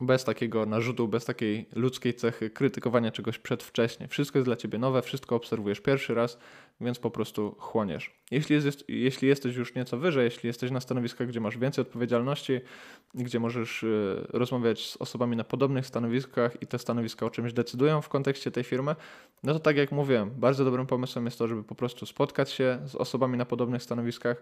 bez 0.02 0.24
takiego 0.24 0.65
narzutu, 0.65 1.08
bez 1.08 1.26
takiej 1.26 1.65
ludzkiej 1.76 2.13
cechy 2.13 2.50
krytykowania 2.50 3.12
czegoś 3.12 3.39
przedwcześnie. 3.39 4.08
Wszystko 4.08 4.39
jest 4.39 4.48
dla 4.48 4.56
ciebie 4.56 4.78
nowe, 4.78 5.02
wszystko 5.02 5.36
obserwujesz 5.36 5.82
pierwszy 5.82 6.13
raz, 6.13 6.38
więc 6.82 7.00
po 7.00 7.12
prostu 7.12 7.56
chłoniesz. 7.60 8.12
Jeśli, 8.32 8.56
jest, 8.56 8.90
jeśli 8.90 9.28
jesteś 9.28 9.56
już 9.56 9.76
nieco 9.76 9.98
wyżej, 9.98 10.26
jeśli 10.26 10.48
jesteś 10.48 10.72
na 10.72 10.80
stanowiskach, 10.80 11.28
gdzie 11.28 11.40
masz 11.40 11.58
więcej 11.58 11.82
odpowiedzialności, 11.82 12.62
gdzie 13.14 13.40
możesz 13.40 13.84
y, 13.84 14.28
rozmawiać 14.30 14.90
z 14.90 14.98
osobami 14.98 15.38
na 15.38 15.44
podobnych 15.44 15.88
stanowiskach 15.88 16.62
i 16.62 16.68
te 16.68 16.80
stanowiska 16.80 17.26
o 17.26 17.30
czymś 17.30 17.54
decydują 17.54 18.02
w 18.02 18.10
kontekście 18.10 18.52
tej 18.52 18.64
firmy, 18.64 18.96
no 19.44 19.54
to 19.54 19.60
tak 19.60 19.78
jak 19.78 19.92
mówiłem, 19.92 20.32
bardzo 20.32 20.66
dobrym 20.66 20.88
pomysłem 20.88 21.26
jest 21.26 21.40
to, 21.40 21.48
żeby 21.48 21.64
po 21.64 21.76
prostu 21.76 22.06
spotkać 22.06 22.52
się 22.52 22.80
z 22.86 22.96
osobami 22.96 23.38
na 23.38 23.46
podobnych 23.46 23.84
stanowiskach 23.84 24.42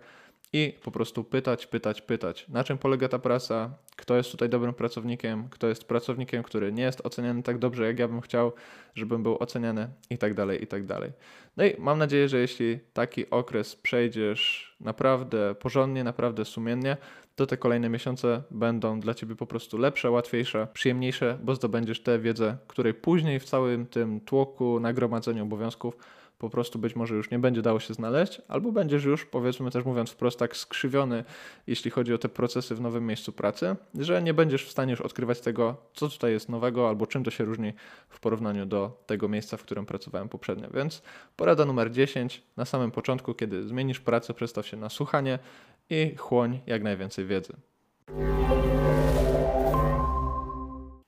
i 0.53 0.77
po 0.83 0.91
prostu 0.91 1.23
pytać, 1.23 1.67
pytać, 1.67 2.01
pytać, 2.01 2.45
na 2.49 2.63
czym 2.63 2.77
polega 2.77 3.07
ta 3.07 3.19
praca, 3.19 3.73
kto 3.95 4.17
jest 4.17 4.31
tutaj 4.31 4.49
dobrym 4.49 4.73
pracownikiem, 4.73 5.49
kto 5.49 5.67
jest 5.67 5.83
pracownikiem, 5.83 6.43
który 6.43 6.71
nie 6.71 6.83
jest 6.83 7.05
oceniany 7.05 7.43
tak 7.43 7.57
dobrze, 7.57 7.85
jak 7.85 7.99
ja 7.99 8.07
bym 8.07 8.21
chciał, 8.21 8.53
żebym 8.95 9.23
był 9.23 9.37
oceniany 9.37 9.89
i 10.09 10.17
tak 10.17 10.33
dalej, 10.33 10.63
i 10.63 10.67
tak 10.67 10.85
dalej. 10.85 11.11
No 11.57 11.65
i 11.65 11.75
mam 11.79 11.97
nadzieję, 11.97 12.29
że 12.29 12.37
jeśli 12.37 12.79
taki 12.93 13.29
okres 13.29 13.75
przejdziesz 13.75 14.75
naprawdę 14.79 15.55
porządnie, 15.55 16.03
naprawdę 16.03 16.45
sumiennie, 16.45 16.97
to 17.35 17.45
te 17.47 17.57
kolejne 17.57 17.89
miesiące 17.89 18.43
będą 18.51 18.99
dla 18.99 19.13
Ciebie 19.13 19.35
po 19.35 19.47
prostu 19.47 19.77
lepsze, 19.77 20.11
łatwiejsze, 20.11 20.67
przyjemniejsze, 20.73 21.37
bo 21.43 21.55
zdobędziesz 21.55 22.03
tę 22.03 22.19
wiedzę, 22.19 22.57
której 22.67 22.93
później 22.93 23.39
w 23.39 23.45
całym 23.45 23.85
tym 23.85 24.19
tłoku, 24.19 24.79
nagromadzeniu 24.79 25.43
obowiązków 25.43 25.97
po 26.41 26.49
prostu 26.49 26.79
być 26.79 26.95
może 26.95 27.15
już 27.15 27.31
nie 27.31 27.39
będzie 27.39 27.61
dało 27.61 27.79
się 27.79 27.93
znaleźć, 27.93 28.41
albo 28.47 28.71
będziesz 28.71 29.03
już, 29.03 29.25
powiedzmy 29.25 29.71
też 29.71 29.85
mówiąc 29.85 30.09
wprost, 30.11 30.39
tak 30.39 30.57
skrzywiony, 30.57 31.23
jeśli 31.67 31.91
chodzi 31.91 32.13
o 32.13 32.17
te 32.17 32.29
procesy 32.29 32.75
w 32.75 32.81
nowym 32.81 33.05
miejscu 33.07 33.31
pracy, 33.31 33.75
że 33.99 34.21
nie 34.21 34.33
będziesz 34.33 34.65
w 34.65 34.71
stanie 34.71 34.91
już 34.91 35.01
odkrywać 35.01 35.41
tego, 35.41 35.75
co 35.93 36.09
tutaj 36.09 36.31
jest 36.31 36.49
nowego, 36.49 36.89
albo 36.89 37.07
czym 37.07 37.23
to 37.23 37.31
się 37.31 37.45
różni 37.45 37.73
w 38.09 38.19
porównaniu 38.19 38.65
do 38.65 39.03
tego 39.05 39.27
miejsca, 39.27 39.57
w 39.57 39.63
którym 39.63 39.85
pracowałem 39.85 40.29
poprzednio. 40.29 40.69
Więc 40.73 41.01
porada 41.35 41.65
numer 41.65 41.91
10, 41.91 42.43
na 42.57 42.65
samym 42.65 42.91
początku, 42.91 43.33
kiedy 43.33 43.63
zmienisz 43.63 43.99
pracę, 43.99 44.33
przestaw 44.33 44.67
się 44.67 44.77
na 44.77 44.89
słuchanie 44.89 45.39
i 45.89 46.15
chłoń 46.15 46.59
jak 46.67 46.83
najwięcej 46.83 47.25
wiedzy. 47.25 47.53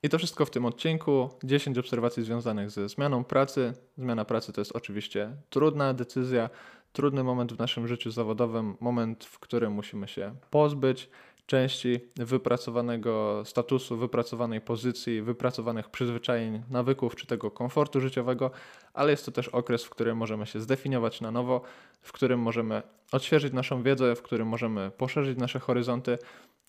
I 0.04 0.08
to 0.08 0.18
wszystko 0.18 0.46
w 0.46 0.50
tym 0.50 0.66
odcinku. 0.66 1.30
10 1.44 1.78
obserwacji 1.78 2.24
związanych 2.24 2.70
ze 2.70 2.88
zmianą 2.88 3.24
pracy. 3.24 3.72
Zmiana 3.98 4.24
pracy 4.24 4.52
to 4.52 4.60
jest 4.60 4.76
oczywiście 4.76 5.30
trudna 5.50 5.94
decyzja, 5.94 6.50
trudny 6.92 7.24
moment 7.24 7.52
w 7.52 7.58
naszym 7.58 7.88
życiu 7.88 8.10
zawodowym, 8.10 8.76
moment, 8.80 9.24
w 9.24 9.38
którym 9.38 9.72
musimy 9.72 10.08
się 10.08 10.34
pozbyć 10.50 11.08
części 11.46 12.00
wypracowanego 12.16 13.42
statusu, 13.44 13.96
wypracowanej 13.96 14.60
pozycji, 14.60 15.22
wypracowanych 15.22 15.88
przyzwyczajeń, 15.88 16.62
nawyków 16.70 17.16
czy 17.16 17.26
tego 17.26 17.50
komfortu 17.50 18.00
życiowego, 18.00 18.50
ale 18.94 19.10
jest 19.10 19.26
to 19.26 19.32
też 19.32 19.48
okres, 19.48 19.84
w 19.84 19.90
którym 19.90 20.16
możemy 20.16 20.46
się 20.46 20.60
zdefiniować 20.60 21.20
na 21.20 21.30
nowo, 21.30 21.60
w 22.02 22.12
którym 22.12 22.40
możemy 22.40 22.82
odświeżyć 23.12 23.52
naszą 23.52 23.82
wiedzę, 23.82 24.16
w 24.16 24.22
którym 24.22 24.48
możemy 24.48 24.90
poszerzyć 24.90 25.38
nasze 25.38 25.58
horyzonty 25.58 26.18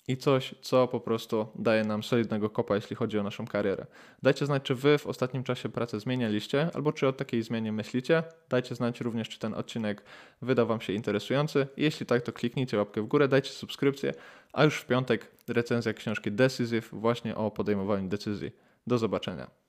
i 0.07 0.17
coś, 0.17 0.55
co 0.61 0.87
po 0.87 0.99
prostu 0.99 1.47
daje 1.55 1.83
nam 1.83 2.03
solidnego 2.03 2.49
kopa, 2.49 2.75
jeśli 2.75 2.95
chodzi 2.95 3.19
o 3.19 3.23
naszą 3.23 3.47
karierę. 3.47 3.85
Dajcie 4.23 4.45
znać, 4.45 4.63
czy 4.63 4.75
Wy 4.75 4.97
w 4.97 5.07
ostatnim 5.07 5.43
czasie 5.43 5.69
pracę 5.69 5.99
zmienialiście, 5.99 6.69
albo 6.73 6.93
czy 6.93 7.07
o 7.07 7.13
takiej 7.13 7.43
zmianie 7.43 7.71
myślicie. 7.71 8.23
Dajcie 8.49 8.75
znać 8.75 9.01
również, 9.01 9.29
czy 9.29 9.39
ten 9.39 9.53
odcinek 9.53 10.03
wydał 10.41 10.67
Wam 10.67 10.81
się 10.81 10.93
interesujący. 10.93 11.67
Jeśli 11.77 12.05
tak, 12.05 12.21
to 12.21 12.33
kliknijcie 12.33 12.77
łapkę 12.77 13.01
w 13.01 13.07
górę, 13.07 13.27
dajcie 13.27 13.49
subskrypcję, 13.49 14.13
a 14.53 14.63
już 14.63 14.77
w 14.77 14.85
piątek 14.85 15.31
recenzja 15.47 15.93
książki 15.93 16.31
Decisive 16.31 16.89
właśnie 16.91 17.35
o 17.35 17.51
podejmowaniu 17.51 18.09
decyzji. 18.09 18.51
Do 18.87 18.97
zobaczenia. 18.97 19.47